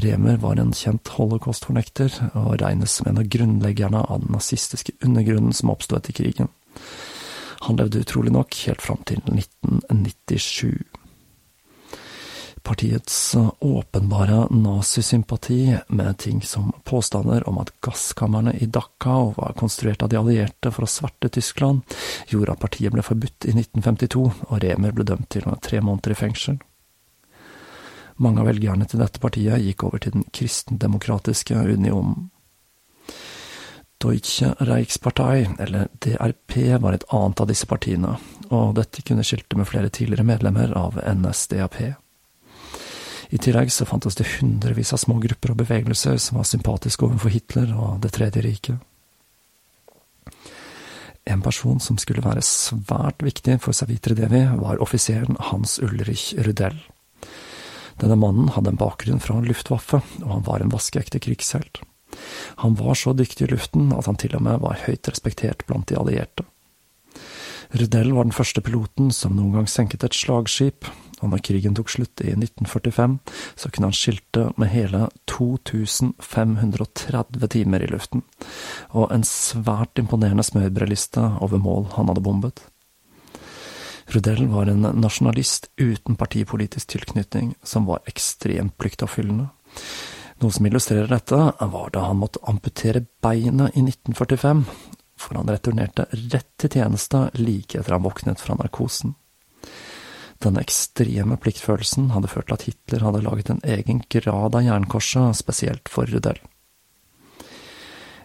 Rehmer 0.03 0.43
var 0.43 0.59
en 0.59 0.75
kjent 0.75 1.13
holocaust-fornekter, 1.15 2.19
og 2.35 2.59
regnes 2.65 2.99
som 2.99 3.13
en 3.13 3.23
av 3.23 3.31
grunnleggerne 3.31 4.03
av 4.11 4.25
den 4.25 4.35
nazistiske 4.35 4.97
undergrunnen 5.07 5.55
som 5.55 5.71
oppsto 5.71 6.01
etter 6.01 6.19
krigen. 6.19 6.51
Han 7.69 7.79
levde 7.79 8.03
utrolig 8.03 8.35
nok 8.35 8.59
helt 8.67 8.83
fram 8.83 9.07
til 9.07 9.23
1997. 9.31 10.83
Partiets 12.65 13.37
åpenbare 13.61 14.47
nazisympati 14.51 15.77
med 15.89 16.19
ting 16.19 16.43
som 16.43 16.73
påstander 16.85 17.49
om 17.49 17.59
at 17.61 17.73
gasskamrene 17.81 18.55
i 18.57 18.67
Dachau 18.67 19.35
var 19.37 19.53
konstruert 19.57 20.03
av 20.03 20.09
de 20.09 20.17
allierte 20.17 20.71
for 20.73 20.87
å 20.87 20.89
sverte 20.89 21.29
Tyskland, 21.29 21.83
gjorde 22.33 22.55
at 22.55 22.63
partiet 22.63 22.95
ble 22.95 23.05
forbudt 23.05 23.45
i 23.45 23.53
1952, 23.53 24.23
og 24.49 24.63
Remer 24.65 24.95
ble 24.97 25.05
dømt 25.05 25.29
til 25.35 25.45
tre 25.61 25.83
måneder 25.85 26.15
i 26.15 26.17
fengsel. 26.17 26.57
Mange 28.17 28.41
av 28.41 28.49
velgerne 28.49 28.89
til 28.89 29.03
dette 29.03 29.21
partiet 29.21 29.61
gikk 29.61 29.85
over 29.85 30.01
til 30.01 30.15
den 30.15 30.25
kristendemokratiske 30.33 31.59
unionen. 31.69 32.31
Deutsche 34.01 34.55
Reichspartei, 34.65 35.51
eller 35.59 35.93
DRP, 36.01 36.57
var 36.81 36.97
et 36.97 37.05
annet 37.13 37.45
av 37.45 37.53
disse 37.53 37.69
partiene, 37.69 38.17
og 38.49 38.73
dette 38.81 39.05
kunne 39.05 39.25
skilte 39.25 39.61
med 39.61 39.69
flere 39.69 39.93
tidligere 39.93 40.25
medlemmer 40.33 40.73
av 40.81 40.97
NSDAP. 40.97 42.04
I 43.35 43.39
tillegg 43.43 43.73
så 43.75 43.87
fantes 43.89 44.15
det 44.15 44.29
hundrevis 44.37 44.93
av 44.95 45.01
små 45.03 45.19
grupper 45.23 45.51
og 45.55 45.59
bevegelser 45.65 46.21
som 46.23 46.39
var 46.39 46.47
sympatiske 46.47 47.03
overfor 47.03 47.33
Hitler 47.35 47.73
og 47.75 48.03
Det 48.05 48.13
tredje 48.15 48.43
riket. 48.45 48.79
En 51.27 51.43
person 51.43 51.81
som 51.81 51.99
skulle 51.99 52.23
være 52.23 52.45
svært 52.45 53.25
viktig 53.25 53.57
for 53.65 53.75
Savitre 53.75 54.15
Devi, 54.15 54.45
var 54.61 54.83
offiseren 54.85 55.39
Hans 55.51 55.79
Ulrich 55.83 56.35
Rudell. 56.47 56.77
Denne 57.99 58.19
mannen 58.21 58.53
hadde 58.55 58.75
en 58.75 58.79
bakgrunn 58.79 59.23
fra 59.23 59.41
Luftwaffe, 59.41 60.03
og 60.23 60.31
han 60.31 60.45
var 60.47 60.63
en 60.63 60.71
vaskeekte 60.71 61.19
krigshelt. 61.25 61.81
Han 62.63 62.77
var 62.79 62.95
så 62.95 63.15
dyktig 63.17 63.49
i 63.49 63.53
luften 63.55 63.91
at 63.97 64.07
han 64.07 64.21
til 64.21 64.37
og 64.37 64.45
med 64.47 64.61
var 64.63 64.83
høyt 64.85 65.09
respektert 65.11 65.65
blant 65.67 65.89
de 65.89 65.99
allierte. 65.99 66.45
Rudell 67.75 68.13
var 68.15 68.29
den 68.29 68.37
første 68.37 68.63
piloten 68.63 69.11
som 69.11 69.35
noen 69.35 69.57
gang 69.57 69.71
senket 69.71 70.05
et 70.07 70.15
slagskip, 70.15 70.87
og 71.25 71.33
når 71.33 71.43
krigen 71.47 71.75
tok 71.77 71.89
slutt 71.91 72.21
i 72.21 72.35
1945, 72.37 73.17
så 73.57 73.71
kunne 73.73 73.89
han 73.89 73.97
skilte 73.97 74.51
med 74.61 74.73
hele 74.75 75.07
2530 75.31 77.49
timer 77.57 77.83
i 77.83 77.91
luften, 77.91 78.23
og 78.93 79.13
en 79.15 79.25
svært 79.25 79.99
imponerende 80.01 80.45
smørbrødliste 80.45 81.25
over 81.41 81.59
mål 81.59 81.89
han 81.97 82.13
hadde 82.13 82.25
bombet. 82.25 82.65
Rudell 84.13 84.45
var 84.53 84.69
en 84.69 84.85
nasjonalist 85.01 85.71
uten 85.81 86.19
partipolitisk 86.21 86.93
tilknytning, 86.93 87.55
som 87.65 87.89
var 87.89 88.05
ekstremt 88.11 88.77
pliktoppfyllende. 88.77 89.49
Noe 90.43 90.53
som 90.53 90.67
illustrerer 90.69 91.09
dette, 91.09 91.39
var 91.73 91.89
da 91.95 92.05
han 92.11 92.21
måtte 92.21 92.43
amputere 92.51 93.07
beinet 93.25 93.73
i 93.79 93.87
1945, 93.87 94.65
for 95.17 95.39
han 95.39 95.49
returnerte 95.49 96.05
rett 96.13 96.51
til 96.61 96.77
tjeneste 96.77 97.31
like 97.39 97.79
etter 97.79 97.97
han 97.97 98.05
våknet 98.05 98.43
fra 98.43 98.59
narkosen. 98.59 99.15
Denne 100.45 100.61
ekstreme 100.61 101.39
pliktfølelsen 101.41 102.11
hadde 102.13 102.29
ført 102.29 102.51
til 102.51 102.57
at 102.59 102.65
Hitler 102.69 103.05
hadde 103.07 103.23
laget 103.25 103.51
en 103.53 103.63
egen 103.65 104.03
grad 104.13 104.57
av 104.59 104.67
jernkorset 104.67 105.39
spesielt 105.39 105.89
for 105.89 106.11
Rudel. 106.11 106.37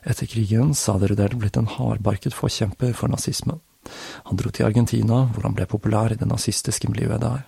Etter 0.03 0.27
krigen 0.27 0.73
så 0.75 0.97
hadde 0.97 1.13
Rudel 1.13 1.37
blitt 1.39 1.59
en 1.59 1.69
hardbarket 1.71 2.35
forkjemper 2.35 2.91
for 2.97 3.11
nazismen. 3.11 3.61
Han 4.27 4.39
dro 4.39 4.51
til 4.51 4.67
Argentina, 4.67 5.21
hvor 5.31 5.47
han 5.47 5.55
ble 5.55 5.67
populær 5.69 6.11
i 6.11 6.19
det 6.19 6.27
nazistiske 6.27 6.91
miljøet 6.91 7.23
der. 7.23 7.47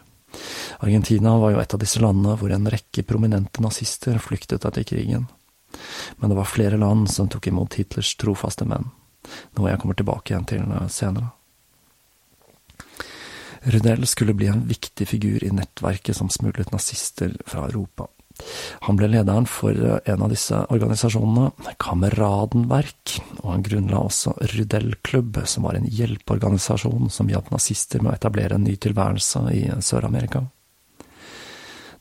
Argentina 0.80 1.36
var 1.42 1.52
jo 1.52 1.60
et 1.60 1.76
av 1.76 1.84
disse 1.84 2.00
landene 2.00 2.38
hvor 2.40 2.56
en 2.56 2.72
rekke 2.72 3.04
prominente 3.04 3.64
nazister 3.64 4.20
flyktet 4.24 4.64
etter 4.68 4.88
krigen. 4.88 5.28
Men 6.20 6.32
det 6.32 6.40
var 6.40 6.48
flere 6.48 6.80
land 6.80 7.12
som 7.12 7.28
tok 7.32 7.52
imot 7.52 7.76
Hitlers 7.80 8.16
trofaste 8.20 8.68
menn, 8.68 8.88
noe 9.60 9.72
jeg 9.72 9.84
kommer 9.84 10.00
tilbake 10.00 10.32
igjen 10.32 10.48
til 10.48 10.74
senere. 10.92 11.34
Rudel 13.62 14.08
skulle 14.08 14.34
bli 14.34 14.48
en 14.50 14.66
viktig 14.68 15.08
figur 15.08 15.44
i 15.44 15.52
nettverket 15.54 16.18
som 16.18 16.30
smuglet 16.30 16.72
nazister 16.74 17.36
fra 17.46 17.68
Europa. 17.70 18.08
Han 18.88 18.98
ble 18.98 19.10
lederen 19.12 19.46
for 19.46 19.76
en 19.76 20.24
av 20.26 20.32
disse 20.32 20.58
organisasjonene, 20.74 21.52
Kameradenverk, 21.82 23.18
og 23.44 23.52
han 23.52 23.66
grunnla 23.66 24.00
også 24.08 24.34
Rudel-klubb, 24.56 25.44
som 25.46 25.68
var 25.68 25.78
en 25.78 25.86
hjelpeorganisasjon 25.86 27.12
som 27.14 27.30
hjalp 27.30 27.52
nazister 27.54 28.02
med 28.02 28.14
å 28.14 28.18
etablere 28.18 28.58
en 28.58 28.66
ny 28.66 28.78
tilværelse 28.82 29.46
i 29.54 29.68
Sør-Amerika. 29.84 30.48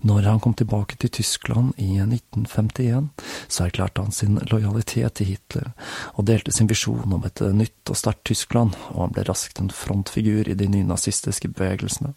Når 0.00 0.24
han 0.24 0.40
kom 0.40 0.54
tilbake 0.56 0.96
til 0.96 1.10
Tyskland 1.12 1.74
i 1.76 1.98
1951, 2.00 3.10
så 3.48 3.66
erklærte 3.66 4.00
han 4.00 4.14
sin 4.16 4.38
lojalitet 4.48 5.18
til 5.18 5.34
Hitler, 5.34 5.72
og 6.14 6.26
delte 6.30 6.54
sin 6.56 6.70
visjon 6.70 7.12
om 7.12 7.26
et 7.28 7.42
nytt 7.52 7.92
og 7.92 7.98
sterkt 8.00 8.24
Tyskland, 8.30 8.76
og 8.94 9.02
han 9.04 9.14
ble 9.16 9.26
raskt 9.28 9.60
en 9.60 9.72
frontfigur 9.74 10.48
i 10.48 10.56
de 10.56 10.70
nynazistiske 10.72 11.52
bevegelsene. 11.52 12.14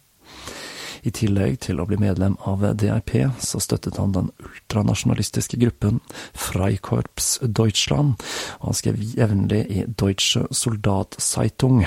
I 1.04 1.12
tillegg 1.12 1.58
til 1.66 1.82
å 1.82 1.84
bli 1.84 1.98
medlem 2.00 2.38
av 2.48 2.64
DRP, 2.80 3.26
så 3.36 3.60
støttet 3.60 3.98
han 4.00 4.14
den 4.16 4.30
ultranasjonalistiske 4.40 5.60
gruppen 5.60 6.00
Freikorps 6.32 7.36
Deutschland, 7.44 8.16
og 8.62 8.70
han 8.70 8.80
skrev 8.80 9.02
jevnlig 9.12 9.64
i 9.68 9.84
Deutsche 9.84 10.46
Soldatzeitung 10.48 11.84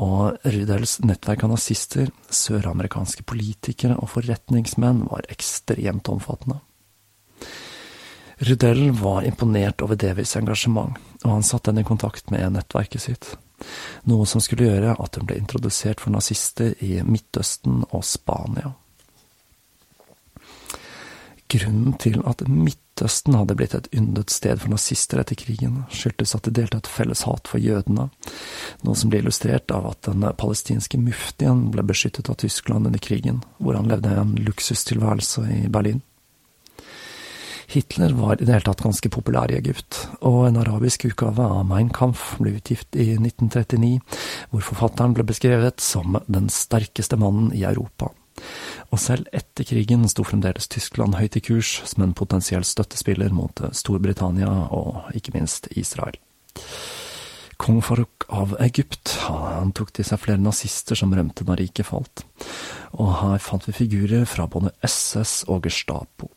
og 0.00 0.38
Rudels 0.42 0.98
nettverk 1.06 1.44
av 1.46 1.54
nazister, 1.54 2.10
søramerikanske 2.30 3.22
politikere 3.28 3.96
og 4.00 4.10
forretningsmenn 4.16 5.04
var 5.10 5.28
ekstremt 5.32 6.10
omfattende. 6.10 6.60
Rudel 8.44 8.88
var 8.98 9.22
imponert 9.22 9.82
over 9.84 9.98
Davies 9.98 10.34
engasjement, 10.36 10.98
og 11.22 11.30
han 11.30 11.46
satte 11.46 11.70
henne 11.70 11.84
i 11.84 11.88
kontakt 11.88 12.32
med 12.34 12.56
nettverket 12.56 13.04
sitt, 13.06 13.28
noe 14.10 14.26
som 14.26 14.42
skulle 14.42 14.66
gjøre 14.66 14.96
at 14.98 15.18
hun 15.18 15.28
ble 15.28 15.38
introdusert 15.38 16.02
for 16.02 16.14
nazister 16.14 16.74
i 16.82 16.98
Midtøsten 17.06 17.84
og 17.90 18.02
Spania. 18.04 18.74
Grunnen 21.54 21.94
til 22.02 22.18
at 22.26 22.42
Midtøsten 22.48 22.83
hadde 23.02 23.56
blitt 23.58 23.74
et 23.74 23.88
yndet 23.92 24.30
sted 24.30 24.60
for 24.60 24.70
nazister 24.70 25.18
etter 25.20 25.34
krigen, 25.34 25.82
skyldtes 25.90 26.34
at 26.36 26.46
de 26.46 26.52
delte 26.54 26.78
et 26.78 26.86
felles 26.90 27.24
hat 27.26 27.48
for 27.50 27.58
jødene, 27.58 28.08
noe 28.84 28.96
som 28.96 29.10
ble 29.10 29.22
illustrert 29.22 29.70
av 29.74 29.86
at 29.90 30.06
den 30.06 30.24
palestinske 30.38 30.98
muftien 31.00 31.70
ble 31.74 31.82
beskyttet 31.82 32.30
av 32.30 32.38
Tyskland 32.42 32.86
under 32.86 33.02
krigen, 33.02 33.42
hvor 33.58 33.74
han 33.74 33.90
levde 33.90 34.14
en 34.14 34.34
luksustilværelse 34.36 35.46
i 35.50 35.68
Berlin. 35.68 36.02
Hitler 37.66 38.12
var 38.12 38.36
i 38.36 38.44
det 38.44 38.52
hele 38.52 38.66
tatt 38.68 38.82
ganske 38.84 39.08
populær 39.10 39.50
i 39.50 39.56
Egypt, 39.56 40.04
og 40.20 40.44
en 40.46 40.60
arabisk 40.60 41.06
utgave 41.08 41.42
av 41.42 41.64
Mein 41.66 41.88
Kampf 41.90 42.36
ble 42.38 42.58
utgift 42.58 42.94
i 42.94 43.14
1939, 43.16 43.96
hvor 44.52 44.66
forfatteren 44.68 45.16
ble 45.16 45.24
beskrevet 45.26 45.80
som 45.82 46.20
den 46.28 46.52
sterkeste 46.52 47.18
mannen 47.18 47.50
i 47.56 47.64
Europa 47.64 48.12
og 48.90 49.00
selv 49.00 49.28
etter 49.32 49.66
krigen 49.68 50.06
sto 50.10 50.24
fremdeles 50.26 50.68
Tyskland 50.72 51.16
høyt 51.18 51.38
i 51.38 51.44
kurs 51.44 51.76
som 51.88 52.04
en 52.04 52.16
potensiell 52.16 52.66
støttespiller 52.66 53.34
mot 53.34 53.62
Storbritannia 53.72 54.50
og 54.74 55.14
ikke 55.16 55.36
minst 55.36 55.70
Israel. 55.74 56.18
Kong 57.56 57.80
Farouk 57.86 58.26
av 58.34 58.56
Egypt 58.64 59.14
han 59.28 59.70
tok 59.76 59.92
til 59.94 60.06
seg 60.06 60.20
flere 60.20 60.42
nazister 60.42 60.98
som 60.98 61.14
rømte 61.14 61.46
da 61.46 61.54
riket 61.58 61.86
falt, 61.86 62.24
og 62.98 63.12
her 63.20 63.42
fant 63.42 63.68
vi 63.68 63.76
figurer 63.76 64.26
fra 64.28 64.48
både 64.50 64.74
SS 64.82 65.44
og 65.48 65.68
Gestapo. 65.68 66.30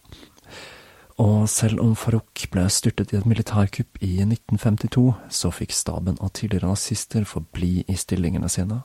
Og 1.17 1.47
selv 1.49 1.81
om 1.81 1.95
Farouk 1.97 2.43
ble 2.53 2.67
styrtet 2.69 3.12
i 3.13 3.17
et 3.17 3.25
militærkupp 3.25 3.97
i 4.05 4.19
1952, 4.21 5.07
så 5.33 5.49
fikk 5.49 5.73
staben 5.73 6.19
av 6.21 6.36
tidligere 6.38 6.69
nazister 6.69 7.25
forbli 7.25 7.81
i 7.89 7.97
stillingene 7.97 8.49
sine. 8.53 8.83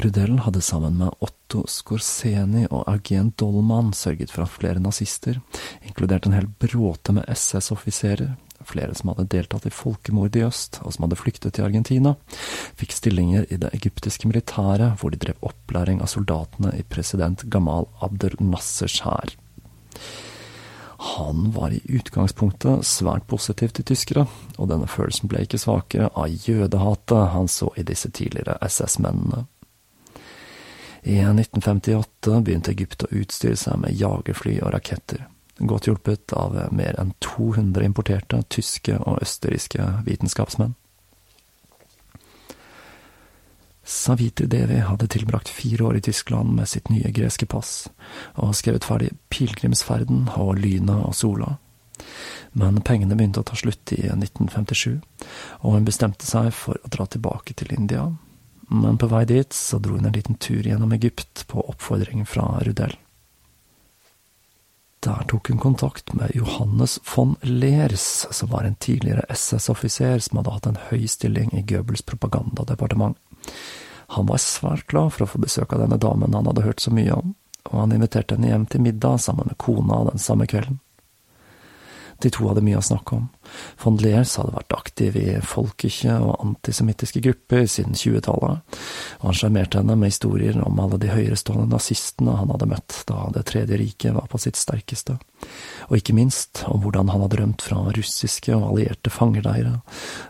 Rudel 0.00 0.38
hadde 0.38 0.60
sammen 0.60 0.94
med 0.96 1.12
Otto 1.20 1.66
Skorseni 1.68 2.62
og 2.70 2.86
Eugen 2.88 3.34
Dollmann 3.36 3.90
sørget 3.92 4.30
for 4.32 4.46
at 4.46 4.54
flere 4.54 4.80
nazister, 4.80 5.42
inkludert 5.84 6.24
en 6.24 6.32
hel 6.32 6.46
bråte 6.62 7.12
med 7.12 7.28
SS-offiserer, 7.28 8.30
flere 8.64 8.96
som 8.96 9.10
hadde 9.12 9.26
deltatt 9.34 9.66
i 9.68 9.74
folkemord 9.74 10.38
i 10.40 10.46
øst, 10.46 10.78
og 10.80 10.94
som 10.94 11.04
hadde 11.04 11.20
flyktet 11.20 11.56
til 11.56 11.66
Argentina, 11.68 12.14
fikk 12.80 12.96
stillinger 12.96 13.44
i 13.52 13.60
det 13.60 13.74
egyptiske 13.76 14.30
militæret, 14.30 14.96
hvor 15.02 15.12
de 15.12 15.20
drev 15.20 15.36
opplæring 15.52 16.00
av 16.00 16.08
soldatene 16.14 16.72
i 16.80 16.86
president 16.88 17.44
Gamal 17.52 17.90
Abdel 18.00 18.40
Nassers 18.40 19.02
hær. 19.04 19.36
Han 21.12 21.52
var 21.52 21.76
i 21.76 21.84
utgangspunktet 21.92 22.88
svært 22.88 23.28
positiv 23.28 23.76
til 23.76 23.92
tyskere, 23.92 24.28
og 24.56 24.72
denne 24.72 24.88
følelsen 24.88 25.28
ble 25.28 25.44
ikke 25.44 25.60
svakere 25.60 26.08
av 26.16 26.32
jødehatet 26.48 27.32
han 27.36 27.52
så 27.52 27.68
i 27.76 27.84
disse 27.84 28.08
tidligere 28.08 28.56
SS-mennene. 28.64 29.44
I 31.02 31.16
1958 31.18 32.40
begynte 32.44 32.74
Egypt 32.74 33.06
å 33.06 33.12
utstyre 33.22 33.56
seg 33.56 33.80
med 33.80 33.96
jagerfly 33.96 34.58
og 34.60 34.74
raketter, 34.74 35.24
godt 35.58 35.88
hjulpet 35.88 36.34
av 36.36 36.58
mer 36.76 36.98
enn 37.00 37.14
200 37.24 37.86
importerte 37.88 38.42
tyske 38.52 38.98
og 39.00 39.22
østerrikske 39.24 39.86
vitenskapsmenn. 40.04 40.76
Savitri 43.90 44.46
Devi 44.46 44.76
hadde 44.86 45.08
tilbrakt 45.10 45.48
fire 45.48 45.88
år 45.88 45.96
i 45.98 46.04
Tyskland 46.04 46.52
med 46.54 46.68
sitt 46.68 46.92
nye 46.92 47.10
greske 47.10 47.48
pass, 47.50 47.88
og 48.36 48.54
skrevet 48.54 48.86
ferdig 48.86 49.10
Pilegrimsferden 49.34 50.28
og 50.36 50.60
Lyna 50.60 51.00
og 51.08 51.16
Sola. 51.18 51.56
Men 52.52 52.78
pengene 52.86 53.16
begynte 53.16 53.42
å 53.42 53.48
ta 53.48 53.58
slutt 53.58 53.90
i 53.96 54.04
1957, 54.12 55.00
og 55.64 55.74
hun 55.74 55.88
bestemte 55.88 56.28
seg 56.28 56.52
for 56.54 56.78
å 56.78 56.92
dra 56.92 57.08
tilbake 57.10 57.56
til 57.58 57.74
India, 57.74 58.06
men 58.70 58.98
på 58.98 59.08
vei 59.10 59.24
dit 59.26 59.52
så 59.52 59.80
dro 59.82 59.96
hun 59.98 60.06
en 60.06 60.14
liten 60.14 60.38
tur 60.38 60.62
gjennom 60.62 60.92
Egypt 60.94 61.44
på 61.50 61.62
oppfordring 61.72 62.22
fra 62.26 62.46
Rudel. 62.62 62.94
Der 65.00 65.24
tok 65.28 65.48
hun 65.48 65.58
kontakt 65.58 66.12
med 66.14 66.30
Johannes 66.34 66.98
von 67.16 67.36
Leers, 67.42 68.26
som 68.30 68.50
var 68.52 68.62
en 68.68 68.74
tidligere 68.74 69.24
SS-offiser 69.28 70.18
som 70.18 70.38
hadde 70.38 70.52
hatt 70.54 70.68
en 70.68 70.82
høy 70.90 71.06
stilling 71.08 71.54
i 71.56 71.62
Goebbels 71.64 72.02
propagandadepartement. 72.02 73.16
Han 74.14 74.28
var 74.28 74.42
svært 74.44 74.86
glad 74.92 75.14
for 75.14 75.24
å 75.24 75.30
få 75.32 75.40
besøk 75.40 75.72
av 75.72 75.86
denne 75.86 75.98
damen 75.98 76.34
han 76.36 76.46
hadde 76.50 76.66
hørt 76.66 76.84
så 76.84 76.92
mye 76.92 77.16
om, 77.16 77.34
og 77.70 77.76
han 77.80 77.96
inviterte 77.96 78.36
henne 78.36 78.52
hjem 78.52 78.68
til 78.68 78.84
middag 78.84 79.22
sammen 79.24 79.48
med 79.48 79.58
kona 79.58 80.04
den 80.10 80.20
samme 80.20 80.46
kvelden. 80.50 80.78
De 82.20 82.30
to 82.32 82.48
hadde 82.48 82.62
mye 82.64 82.78
å 82.78 82.84
snakke 82.84 83.16
om. 83.16 83.28
Von 83.80 83.96
Leers 84.00 84.34
hadde 84.38 84.52
vært 84.54 84.74
aktiv 84.76 85.16
i 85.16 85.28
folkekje 85.44 86.18
og 86.20 86.42
antisemittiske 86.44 87.22
grupper 87.24 87.64
siden 87.70 87.96
20-tallet, 87.96 88.76
og 89.20 89.24
han 89.24 89.38
sjarmerte 89.38 89.80
henne 89.80 89.96
med 89.96 90.12
historier 90.12 90.58
om 90.64 90.82
alle 90.82 91.00
de 91.00 91.10
høyerestående 91.12 91.70
nazistene 91.72 92.36
han 92.36 92.52
hadde 92.52 92.68
møtt 92.70 93.00
da 93.08 93.26
Det 93.34 93.46
tredje 93.48 93.78
riket 93.80 94.14
var 94.16 94.28
på 94.30 94.40
sitt 94.42 94.60
sterkeste, 94.60 95.16
og 95.88 95.96
ikke 95.96 96.16
minst 96.16 96.64
om 96.68 96.84
hvordan 96.84 97.08
han 97.12 97.24
hadde 97.24 97.40
rømt 97.40 97.64
fra 97.64 97.82
russiske 97.96 98.52
og 98.56 98.68
allierte 98.72 99.12
fangeleirer, 99.12 99.80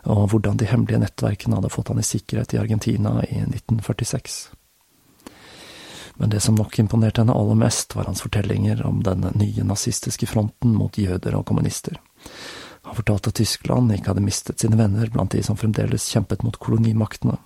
og 0.07 0.31
hvordan 0.31 0.61
de 0.61 0.69
hemmelige 0.71 1.03
nettverkene 1.03 1.59
hadde 1.59 1.73
fått 1.73 1.91
han 1.91 2.01
i 2.01 2.07
sikkerhet 2.07 2.55
i 2.55 2.63
Argentina 2.63 3.19
i 3.27 3.43
1946 3.43 4.60
men 6.21 6.29
det 6.29 6.39
som 6.45 6.53
nok 6.55 6.75
imponerte 6.79 7.23
henne 7.23 7.33
aller 7.33 7.57
mest, 7.57 7.95
var 7.97 8.05
hans 8.05 8.21
fortellinger 8.21 8.83
om 8.85 8.99
den 9.03 9.25
nye 9.41 9.63
nazistiske 9.65 10.27
fronten 10.29 10.75
mot 10.77 10.97
jøder 11.01 11.33
og 11.33 11.47
kommunister. 11.49 11.97
Han 12.85 12.93
fortalte 12.95 13.31
at 13.31 13.39
Tyskland 13.39 13.89
ikke 13.95 14.11
hadde 14.11 14.21
mistet 14.21 14.61
sine 14.61 14.77
venner 14.77 15.09
blant 15.09 15.33
de 15.33 15.41
som 15.41 15.57
fremdeles 15.57 16.05
kjempet 16.13 16.45
mot 16.45 16.59
kolonimaktene, 16.61 17.39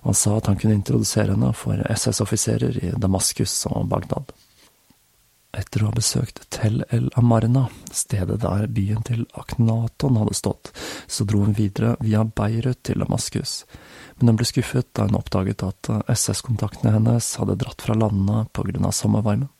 og 0.00 0.08
han 0.08 0.16
sa 0.16 0.38
at 0.38 0.48
han 0.48 0.56
kunne 0.56 0.78
introdusere 0.78 1.36
henne 1.36 1.52
for 1.52 1.84
SS-offiserer 1.92 2.80
i 2.80 2.94
Damaskus 2.96 3.58
og 3.68 3.90
Bagdad. 3.92 4.32
Etter 5.54 5.84
å 5.84 5.90
ha 5.90 5.94
besøkt 5.94 6.40
Tel 6.54 6.82
El 6.94 7.10
Amarna, 7.18 7.68
stedet 7.94 8.40
der 8.42 8.66
byen 8.74 9.04
til 9.06 9.24
Aknaton 9.38 10.18
hadde 10.18 10.34
stått, 10.34 10.72
så 11.06 11.26
dro 11.28 11.44
hun 11.44 11.54
videre 11.54 11.94
via 12.02 12.24
Beirut 12.26 12.82
til 12.86 13.04
Damaskus, 13.04 13.62
men 14.18 14.32
hun 14.32 14.40
ble 14.40 14.48
skuffet 14.48 14.90
da 14.96 15.06
hun 15.06 15.18
oppdaget 15.18 15.62
at 15.66 15.90
SS-kontaktene 16.10 16.96
hennes 16.96 17.28
hadde 17.38 17.58
dratt 17.62 17.86
fra 17.86 17.96
landene 17.98 18.48
på 18.52 18.66
grunn 18.66 18.88
av 18.88 18.96
sommervarmen. 18.98 19.50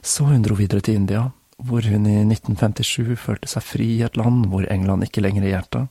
Så 0.00 0.28
hun 0.30 0.44
dro 0.46 0.56
videre 0.56 0.80
til 0.84 0.96
India, 1.02 1.26
hvor 1.58 1.84
hun 1.84 2.06
i 2.06 2.20
1957 2.22 3.18
følte 3.18 3.50
seg 3.50 3.66
fri 3.66 3.88
i 3.98 4.04
et 4.06 4.16
land 4.16 4.46
hvor 4.52 4.64
England 4.70 5.04
ikke 5.04 5.24
lenger 5.24 5.44
regjerte, 5.44 5.86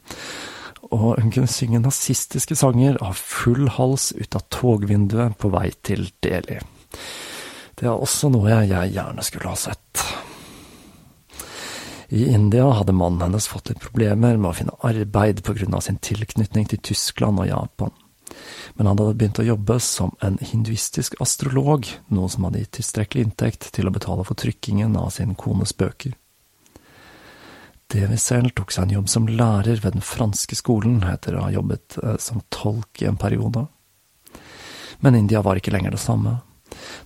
og 0.88 1.18
hun 1.20 1.34
kunne 1.34 1.51
synge 1.51 1.84
nazistiske 1.84 2.55
sanger 2.55 2.97
av 3.03 3.18
full 3.20 3.68
hals 3.76 4.14
ut 4.16 4.38
av 4.38 4.45
togvinduet 4.53 5.36
på 5.41 5.51
vei 5.51 5.70
til 5.86 6.08
Delhi. 6.24 6.62
Det 7.78 7.86
er 7.86 7.93
også 7.93 8.32
noe 8.34 8.49
jeg 8.49 8.93
gjerne 8.95 9.25
skulle 9.25 9.51
ha 9.51 9.59
sett. 9.59 10.03
I 12.09 12.23
India 12.32 12.65
hadde 12.71 12.95
mannen 12.95 13.21
hennes 13.25 13.49
fått 13.51 13.69
litt 13.69 13.84
problemer 13.84 14.39
med 14.39 14.49
å 14.49 14.55
finne 14.55 14.78
arbeid 14.88 15.43
av 15.45 15.82
sin 15.84 15.99
tilknytning 15.99 16.69
til 16.71 16.80
Tyskland 16.80 17.43
og 17.43 17.49
Japan 17.49 17.93
men 18.73 18.88
han 18.88 18.99
hadde 18.99 19.15
begynt 19.17 19.39
å 19.39 19.47
jobbe 19.47 19.80
som 19.82 20.13
en 20.21 20.38
hinduistisk 20.41 21.17
astrolog, 21.23 21.88
noe 22.13 22.30
som 22.30 22.47
hadde 22.47 22.63
gitt 22.63 22.75
tilstrekkelig 22.80 23.28
inntekt 23.28 23.69
til 23.75 23.89
å 23.89 23.93
betale 23.93 24.25
for 24.28 24.38
trykkingen 24.39 24.97
av 24.99 25.09
sin 25.15 25.36
kones 25.39 25.73
bøker. 25.78 26.15
Devisel 27.88 28.51
tok 28.51 28.73
seg 28.75 28.88
en 28.88 28.97
jobb 28.97 29.09
som 29.09 29.30
lærer 29.32 29.80
ved 29.84 29.95
den 29.95 30.03
franske 30.03 30.57
skolen 30.59 30.99
etter 31.07 31.38
å 31.38 31.45
ha 31.45 31.53
jobbet 31.55 31.97
eh, 32.03 32.17
som 32.19 32.43
tolk 32.51 33.01
i 33.01 33.07
en 33.07 33.19
periode. 33.19 33.63
Men 34.99 35.15
India 35.15 35.41
var 35.45 35.57
ikke 35.57 35.71
lenger 35.71 35.95
det 35.95 36.03
samme. 36.03 36.36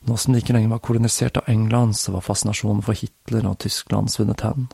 Nå 0.04 0.18
som 0.18 0.34
de 0.34 0.40
ikke 0.42 0.56
lenger 0.56 0.72
var 0.72 0.80
kolonisert 0.82 1.38
av 1.38 1.50
England, 1.50 1.94
så 1.98 2.12
var 2.12 2.24
fascinasjonen 2.26 2.82
for 2.82 2.98
Hitler 2.98 3.46
og 3.46 3.60
Tyskland 3.62 4.10
svunnet 4.10 4.42
hen, 4.42 4.66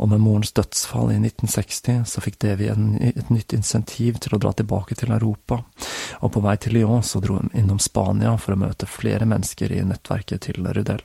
og 0.00 0.08
med 0.08 0.22
morens 0.24 0.54
dødsfall 0.56 1.12
i 1.12 1.18
1960 1.20 2.06
så 2.08 2.22
fikk 2.24 2.38
Devi 2.40 2.70
et 2.72 3.28
nytt 3.28 3.52
insentiv 3.52 4.22
til 4.24 4.36
å 4.36 4.40
dra 4.40 4.54
tilbake 4.56 4.96
til 4.96 5.12
Europa, 5.12 5.60
og 6.24 6.32
på 6.32 6.44
vei 6.48 6.56
til 6.56 6.78
Lyon 6.78 7.04
så 7.04 7.20
dro 7.20 7.36
hun 7.42 7.52
innom 7.52 7.82
Spania 7.82 8.38
for 8.40 8.56
å 8.56 8.62
møte 8.64 8.88
flere 8.88 9.28
mennesker 9.28 9.72
i 9.72 9.84
nettverket 9.84 10.48
til 10.48 10.64
Rudel. 10.64 11.04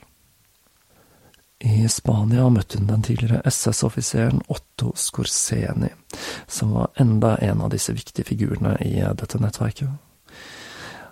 I 1.60 1.84
Spania 1.92 2.48
møtte 2.48 2.78
hun 2.80 2.88
den 2.88 3.02
tidligere 3.04 3.42
SS-offiseren 3.44 4.40
Otto 4.48 4.94
Scorseni, 4.96 5.92
som 6.48 6.72
var 6.72 6.94
enda 6.96 7.36
en 7.44 7.60
av 7.60 7.74
disse 7.76 7.92
viktige 7.92 8.24
figurene 8.32 8.78
i 8.80 8.96
dette 8.96 9.36
nettverket. 9.36 9.92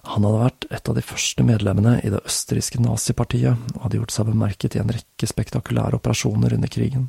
Han 0.05 0.24
hadde 0.24 0.40
vært 0.42 0.66
et 0.70 0.88
av 0.88 0.96
de 0.96 1.05
første 1.05 1.44
medlemmene 1.44 1.99
i 2.05 2.11
det 2.12 2.22
østerrikske 2.26 2.80
nazipartiet, 2.82 3.59
og 3.74 3.84
hadde 3.84 4.01
gjort 4.01 4.14
seg 4.14 4.30
bemerket 4.30 4.76
i 4.76 4.82
en 4.82 4.92
rekke 4.94 5.28
spektakulære 5.30 5.99
operasjoner 5.99 6.55
under 6.57 6.72
krigen. 6.72 7.09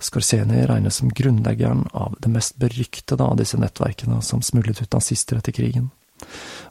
Skorseni 0.00 0.64
regnes 0.68 1.00
som 1.00 1.12
grunnleggeren 1.12 1.86
av 1.92 2.16
det 2.20 2.32
mest 2.32 2.56
beryktede 2.60 3.24
av 3.24 3.36
disse 3.40 3.60
nettverkene 3.60 4.20
som 4.24 4.42
smuglet 4.42 4.80
ut 4.82 4.96
nazister 4.96 5.40
etter 5.40 5.54
krigen. 5.56 5.90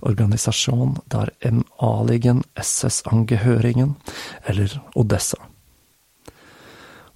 Organisasjon 0.06 0.98
der 1.12 1.32
MA-ligen 1.44 2.44
SS-angehøringen, 2.58 3.96
eller 4.46 4.80
Odessa. 4.96 5.49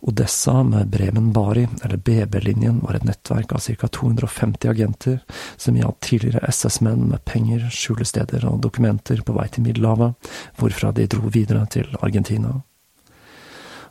Odessa 0.04 0.64
med 0.64 0.88
Bremen 0.88 1.32
Bari, 1.34 1.68
eller 1.84 1.98
BB-linjen, 1.98 2.82
var 2.84 2.98
et 2.98 3.06
nettverk 3.08 3.54
av 3.56 3.64
ca 3.64 3.88
250 3.88 4.68
agenter 4.68 5.22
som 5.56 5.78
hjalp 5.80 6.02
tidligere 6.04 6.52
SS-menn 6.52 7.08
med 7.14 7.24
penger, 7.24 7.70
skjulesteder 7.72 8.44
og 8.50 8.60
dokumenter 8.66 9.24
på 9.24 9.36
vei 9.38 9.48
til 9.48 9.64
Middelhavet, 9.64 10.30
hvorfra 10.60 10.92
de 10.92 11.08
dro 11.08 11.32
videre 11.32 11.64
til 11.72 11.88
Argentina. 12.02 12.58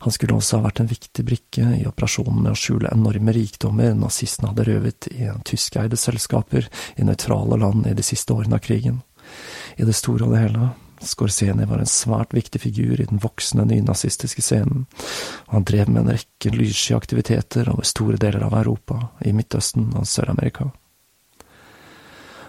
Han 0.04 0.12
skulle 0.12 0.36
også 0.36 0.58
ha 0.58 0.66
vært 0.66 0.82
en 0.82 0.90
viktig 0.90 1.24
brikke 1.24 1.64
i 1.78 1.86
operasjonen 1.88 2.42
med 2.42 2.52
å 2.52 2.58
skjule 2.58 2.92
enorme 2.92 3.32
rikdommer 3.32 3.94
nazistene 3.96 4.50
hadde 4.50 4.68
røvet 4.68 5.08
i 5.14 5.30
tyskeide 5.48 5.96
selskaper 5.96 6.68
i 6.98 7.06
nøytrale 7.08 7.56
land 7.62 7.86
i 7.86 7.96
de 7.96 8.04
siste 8.04 8.34
årene 8.34 8.58
av 8.58 8.64
krigen. 8.66 9.00
I 9.78 9.86
det 9.88 9.94
store 9.96 10.26
og 10.26 10.34
det 10.34 10.42
hele 10.42 10.72
Skorseni 11.02 11.66
var 11.68 11.82
en 11.82 11.90
svært 11.90 12.34
viktig 12.36 12.60
figur 12.62 13.00
i 13.00 13.08
den 13.08 13.20
voksende 13.22 13.66
nynazistiske 13.70 14.44
scenen, 14.44 14.86
og 15.48 15.58
han 15.58 15.66
drev 15.68 15.90
med 15.90 16.04
en 16.04 16.14
rekke 16.16 16.54
lyssky 16.54 16.94
aktiviteter 16.96 17.70
over 17.72 17.86
store 17.88 18.20
deler 18.20 18.46
av 18.46 18.54
Europa, 18.62 19.00
i 19.24 19.34
Midtøsten 19.36 19.90
og 19.98 20.06
Sør-Amerika. 20.08 20.70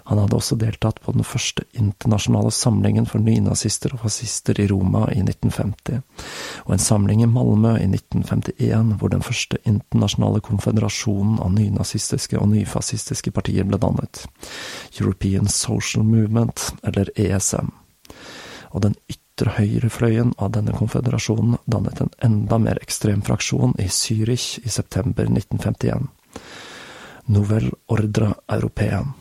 Han 0.05 0.19
hadde 0.19 0.35
også 0.35 0.57
deltatt 0.59 0.99
på 1.01 1.13
den 1.15 1.23
første 1.23 1.63
internasjonale 1.79 2.51
samlingen 2.51 3.05
for 3.07 3.23
nynazister 3.23 3.93
og 3.95 4.01
fascister 4.03 4.59
i 4.59 4.65
Roma 4.67 5.05
i 5.13 5.21
1950, 5.23 6.01
og 6.65 6.73
en 6.75 6.83
samling 6.83 7.23
i 7.23 7.29
Malmö 7.31 7.77
i 7.79 7.87
1951 7.87 8.97
hvor 8.99 9.13
den 9.13 9.23
første 9.23 9.61
internasjonale 9.63 10.43
konfederasjonen 10.43 11.39
av 11.43 11.53
nynazistiske 11.55 12.39
og 12.39 12.51
nyfascistiske 12.51 13.31
partier 13.31 13.69
ble 13.69 13.79
dannet, 13.79 14.25
European 14.99 15.47
Social 15.47 16.03
Movement, 16.03 16.73
eller 16.83 17.11
ESM 17.15 17.71
og 18.73 18.81
den 18.85 18.95
ytre 19.09 19.55
høyrefløyen 19.57 20.33
av 20.41 20.53
denne 20.57 20.73
konføderasjonen 20.75 21.59
dannet 21.69 22.01
en 22.01 22.13
enda 22.25 22.59
mer 22.61 22.81
ekstrem 22.81 23.21
fraksjon 23.25 23.77
i 23.81 23.87
Zürich 23.93 24.57
i 24.65 24.69
september 24.69 25.29
1951. 25.29 26.09
Nouvelle 27.33 27.71
Ordre 27.87 28.33
Européen. 28.51 29.13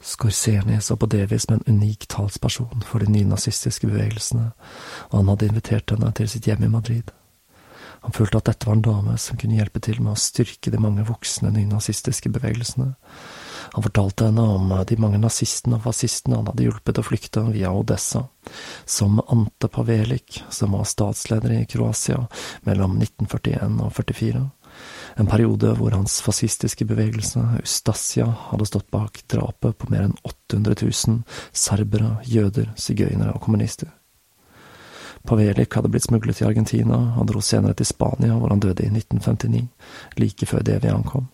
Skorseni 0.00 0.80
så 0.80 0.96
på 0.96 1.06
Devi 1.06 1.38
som 1.38 1.58
en 1.58 1.64
unik 1.66 2.06
talsperson 2.08 2.86
for 2.88 3.04
de 3.04 3.10
nynazistiske 3.12 3.86
bevegelsene, 3.90 4.52
og 5.10 5.18
han 5.18 5.28
hadde 5.28 5.50
invitert 5.50 5.92
henne 5.92 6.12
til 6.16 6.30
sitt 6.30 6.48
hjem 6.48 6.64
i 6.64 6.72
Madrid. 6.72 7.10
Han 8.00 8.16
følte 8.16 8.40
at 8.40 8.48
dette 8.48 8.68
var 8.68 8.78
en 8.78 8.86
dame 8.86 9.18
som 9.20 9.36
kunne 9.36 9.58
hjelpe 9.58 9.82
til 9.84 10.00
med 10.00 10.14
å 10.14 10.20
styrke 10.20 10.72
de 10.72 10.80
mange 10.80 11.04
voksne 11.04 11.52
nynazistiske 11.52 12.32
bevegelsene, 12.32 12.94
han 13.72 13.82
fortalte 13.82 14.24
henne 14.24 14.42
om 14.42 14.72
de 14.88 14.96
mange 14.98 15.18
nazistene 15.22 15.78
og 15.78 15.84
fascistene 15.84 16.40
han 16.40 16.48
hadde 16.50 16.66
hjulpet 16.66 16.98
å 16.98 17.04
flykte 17.06 17.44
via 17.52 17.70
Odessa, 17.74 18.24
som 18.84 19.20
Ante 19.28 19.70
Pavelik, 19.70 20.42
som 20.50 20.74
var 20.74 20.88
statsleder 20.90 21.54
i 21.54 21.66
Kroatia 21.70 22.24
mellom 22.66 22.98
1941 22.98 23.78
og 23.84 23.94
44, 23.94 24.42
en 25.20 25.30
periode 25.30 25.70
hvor 25.78 25.94
hans 25.94 26.20
fascistiske 26.24 26.86
bevegelse, 26.88 27.42
Ustasia, 27.62 28.26
hadde 28.50 28.66
stått 28.66 28.90
bak 28.90 29.22
drapet 29.30 29.78
på 29.78 29.90
mer 29.92 30.08
enn 30.08 30.18
800 30.22 30.76
000 30.82 31.22
serbere, 31.52 32.16
jøder, 32.24 32.70
sigøynere 32.78 33.34
og 33.34 33.42
kommunister. 33.46 33.90
Pavelik 35.26 35.74
hadde 35.76 35.90
blitt 35.92 36.06
smuglet 36.06 36.38
til 36.40 36.48
Argentina 36.48 37.00
og 37.20 37.26
dro 37.28 37.42
senere 37.44 37.76
til 37.76 37.90
Spania, 37.90 38.38
hvor 38.40 38.54
han 38.54 38.62
døde 38.62 38.86
i 38.86 38.88
1959, 38.88 39.68
like 40.18 40.48
før 40.48 40.64
det 40.64 40.80
vi 40.82 40.94
ankom. 40.94 41.28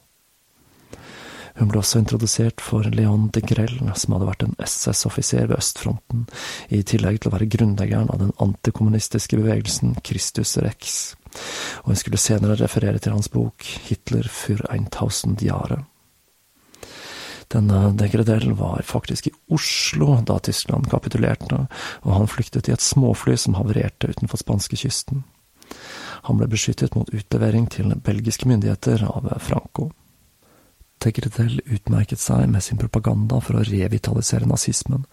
Hun 1.57 1.71
ble 1.73 1.81
også 1.81 2.03
introdusert 2.03 2.61
for 2.61 2.85
Leon 2.93 3.31
de 3.33 3.41
Grell, 3.41 3.79
som 3.97 4.15
hadde 4.15 4.29
vært 4.29 4.45
en 4.45 4.57
SS-offiser 4.61 5.49
ved 5.49 5.57
østfronten, 5.57 6.27
i 6.69 6.83
tillegg 6.85 7.23
til 7.23 7.31
å 7.31 7.37
være 7.37 7.49
grunnleggeren 7.55 8.13
av 8.13 8.21
den 8.21 8.35
antikommunistiske 8.45 9.39
bevegelsen 9.41 9.97
Christus 10.05 10.59
Rex, 10.61 11.17
og 11.85 11.93
hun 11.93 12.01
skulle 12.01 12.21
senere 12.21 12.59
referere 12.61 13.01
til 13.01 13.17
hans 13.17 13.33
bok 13.33 13.65
Hitler 13.89 14.29
für 14.29 14.61
1000 14.69 15.41
Jahre. 15.49 15.83
Denne 17.53 17.93
Degradell 17.95 18.53
var 18.59 18.83
faktisk 18.85 19.29
i 19.29 19.35
Oslo 19.55 20.19
da 20.27 20.39
Tyskland 20.43 20.91
kapitulerte, 20.91 21.67
og 22.03 22.13
han 22.13 22.29
flyktet 22.29 22.69
i 22.69 22.75
et 22.75 22.83
småfly 22.83 23.37
som 23.39 23.55
havarerte 23.57 24.11
utenfor 24.11 24.43
spanskekysten. 24.43 25.23
Han 26.27 26.41
ble 26.41 26.49
beskyttet 26.51 26.97
mot 26.99 27.11
utlevering 27.15 27.69
til 27.71 27.95
belgiske 28.03 28.49
myndigheter 28.51 29.07
av 29.07 29.31
Franco. 29.41 29.93
Tegretell 31.03 31.61
utmerket 31.67 32.21
seg 32.23 32.47
med 32.49 32.65
sin 32.65 32.79
propaganda 32.81 33.37
for 33.45 33.59
å 33.59 33.65
revitalisere 33.69 34.49
nazismen, 34.49 35.05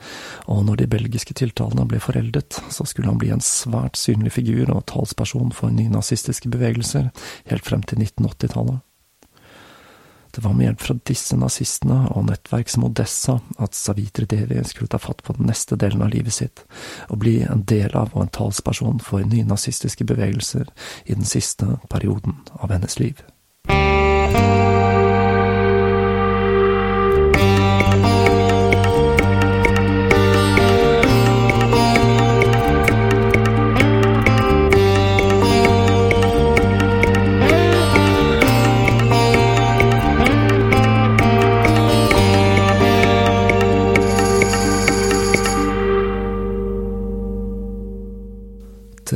og 0.48 0.64
når 0.68 0.80
de 0.80 0.88
belgiske 0.96 1.36
tiltalene 1.36 1.86
ble 1.90 2.00
foreldet, 2.04 2.62
så 2.72 2.88
skulle 2.88 3.12
han 3.12 3.20
bli 3.20 3.34
en 3.36 3.44
svært 3.44 4.00
synlig 4.00 4.38
figur 4.38 4.72
og 4.72 4.86
talsperson 4.92 5.52
for 5.56 5.76
nynazistiske 5.76 6.50
bevegelser 6.54 7.12
helt 7.52 7.68
frem 7.68 7.84
til 7.84 8.00
1980-tallet. 8.06 8.82
Det 10.34 10.42
var 10.42 10.54
med 10.58 10.66
hjelp 10.66 10.82
fra 10.82 10.96
disse 11.06 11.36
nazistene 11.38 12.00
og 12.10 12.26
nettverk 12.26 12.72
som 12.74 12.88
Odessa 12.88 13.36
at 13.62 13.78
Savitri 13.78 14.26
Devi 14.26 14.64
skulle 14.66 14.90
ta 14.90 14.98
fatt 14.98 15.22
på 15.22 15.36
den 15.38 15.46
neste 15.46 15.78
delen 15.78 16.02
av 16.02 16.10
livet 16.16 16.34
sitt, 16.34 16.64
og 17.14 17.22
bli 17.22 17.36
en 17.46 17.62
del 17.70 17.94
av 17.94 18.16
og 18.16 18.24
en 18.24 18.34
talsperson 18.34 18.98
for 19.04 19.22
nynazistiske 19.22 20.08
bevegelser 20.10 20.74
i 21.06 21.14
den 21.14 21.28
siste 21.30 21.76
perioden 21.94 22.40
av 22.58 22.74
hennes 22.74 22.98
liv. 22.98 23.22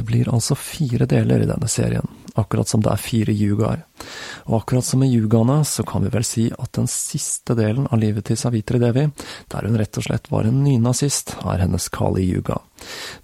Blir 0.07 0.29
altså 0.33 0.55
fire 0.57 1.05
deler 1.09 1.43
i 1.43 1.49
denne 1.49 1.67
serien, 1.71 2.07
akkurat 2.39 2.69
som 2.69 2.81
det 2.83 2.93
er 2.93 3.03
fire 3.03 3.35
yugaer. 3.35 3.83
Og 4.47 4.61
akkurat 4.61 4.85
som 4.87 5.03
med 5.03 5.11
yugaene, 5.11 5.59
så 5.67 5.83
kan 5.87 6.05
vi 6.05 6.13
vel 6.13 6.25
si 6.27 6.47
at 6.53 6.71
den 6.77 6.87
siste 6.91 7.57
delen 7.57 7.89
av 7.91 8.01
livet 8.01 8.29
til 8.29 8.39
Savitri 8.39 8.79
Devi, 8.81 9.07
der 9.51 9.67
hun 9.67 9.77
rett 9.79 9.99
og 9.99 10.07
slett 10.07 10.31
var 10.33 10.47
en 10.47 10.63
nynazist, 10.63 11.35
er 11.43 11.65
hennes 11.65 11.89
Kali 11.93 12.25
Yuga. 12.29 12.61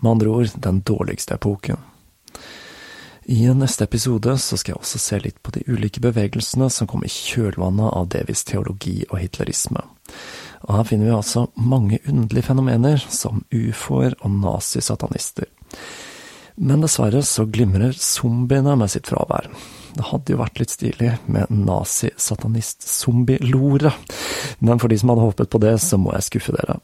Med 0.03 0.15
andre 0.17 0.37
ord 0.37 0.53
den 0.67 0.83
dårligste 0.85 1.39
epoken. 1.39 1.81
I 3.25 3.47
neste 3.55 3.85
episode 3.87 4.35
så 4.37 4.57
skal 4.59 4.73
jeg 4.73 4.81
også 4.81 4.99
se 4.99 5.17
litt 5.23 5.37
på 5.39 5.53
de 5.55 5.61
ulike 5.71 6.01
bevegelsene 6.03 6.67
som 6.73 6.89
kom 6.91 7.05
i 7.07 7.11
kjølvannet 7.11 7.93
av 7.95 8.09
Devis 8.11 8.43
teologi 8.43 8.97
og 9.07 9.21
hitlerisme. 9.21 9.79
Og 10.67 10.75
her 10.75 10.87
finner 10.87 11.07
vi 11.07 11.15
altså 11.15 11.45
mange 11.55 12.01
underlige 12.03 12.49
fenomener, 12.49 12.99
som 13.07 13.45
ufoer 13.51 14.17
og 14.19 14.35
nazisatanister. 14.43 15.47
Men 16.55 16.81
dessverre 16.83 17.23
så 17.25 17.45
glimrer 17.49 17.93
zombiene 17.97 18.75
med 18.77 18.89
sitt 18.93 19.07
fravær. 19.09 19.49
Det 19.93 20.07
hadde 20.09 20.33
jo 20.33 20.41
vært 20.41 20.59
litt 20.61 20.73
stilig 20.73 21.11
med 21.29 21.45
nazi-satanist-zombie-lore, 21.53 23.91
men 24.65 24.79
for 24.81 24.89
de 24.89 24.97
som 24.97 25.09
hadde 25.11 25.27
håpet 25.27 25.49
på 25.53 25.61
det, 25.61 25.75
så 25.81 25.95
må 26.01 26.09
jeg 26.15 26.27
skuffe 26.29 26.51
dere. 26.55 26.75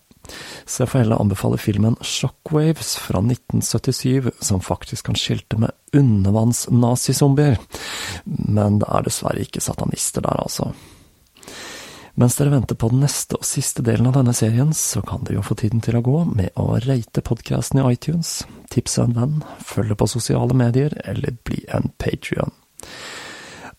Så 0.69 0.75
jeg 0.83 0.89
får 0.91 1.01
heller 1.01 1.21
anbefale 1.23 1.57
filmen 1.57 1.95
Shockwaves 2.05 2.91
fra 3.01 3.19
1977, 3.23 4.29
som 4.45 4.61
faktisk 4.61 5.05
kan 5.09 5.17
skilte 5.17 5.57
med 5.61 5.71
undervanns-nazizombier. 5.97 7.57
Men 8.25 8.79
det 8.83 8.89
er 8.93 9.01
dessverre 9.07 9.41
ikke 9.45 9.61
satanister 9.63 10.21
der, 10.25 10.37
altså. 10.45 10.65
Mens 12.19 12.35
dere 12.35 12.51
venter 12.51 12.75
på 12.75 12.89
den 12.91 12.99
neste 12.99 13.37
og 13.39 13.45
siste 13.47 13.79
delen 13.85 14.09
av 14.09 14.17
denne 14.17 14.33
serien, 14.35 14.73
så 14.75 14.99
kan 15.07 15.21
dere 15.23 15.37
jo 15.37 15.43
få 15.47 15.55
tiden 15.61 15.79
til 15.79 15.95
å 15.95 16.03
gå 16.03 16.17
med 16.27 16.51
å 16.59 16.73
rate 16.83 17.23
podkasten 17.23 17.79
i 17.79 17.85
iTunes, 17.93 18.41
tipse 18.73 19.05
en 19.05 19.15
venn, 19.15 19.37
følge 19.63 19.95
på 19.95 20.07
sosiale 20.11 20.57
medier 20.57 20.97
eller 21.07 21.37
bli 21.47 21.61
en 21.71 21.87
patrion. 21.95 22.51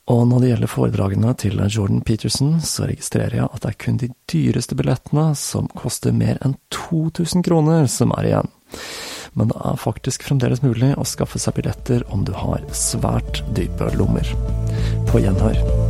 Og 0.09 0.24
når 0.30 0.41
det 0.41 0.49
gjelder 0.55 0.72
foredragene 0.72 1.34
til 1.38 1.61
Jordan 1.66 2.01
Peterson, 2.01 2.57
så 2.64 2.88
registrerer 2.88 3.43
jeg 3.43 3.51
at 3.51 3.61
det 3.61 3.74
er 3.74 3.78
kun 3.84 4.01
de 4.01 4.09
dyreste 4.32 4.78
billettene, 4.78 5.28
som 5.36 5.68
koster 5.76 6.16
mer 6.16 6.41
enn 6.41 6.57
2000 6.72 7.45
kroner, 7.45 7.86
som 7.93 8.16
er 8.16 8.32
igjen. 8.32 8.51
Men 9.36 9.53
det 9.53 9.61
er 9.68 9.84
faktisk 9.84 10.24
fremdeles 10.26 10.64
mulig 10.64 10.95
å 10.97 11.05
skaffe 11.07 11.38
seg 11.38 11.61
billetter 11.61 12.09
om 12.09 12.24
du 12.24 12.32
har 12.34 12.64
svært 12.72 13.45
dype 13.53 13.93
lommer. 14.01 14.32
På 15.12 15.20
gjenhør. 15.20 15.89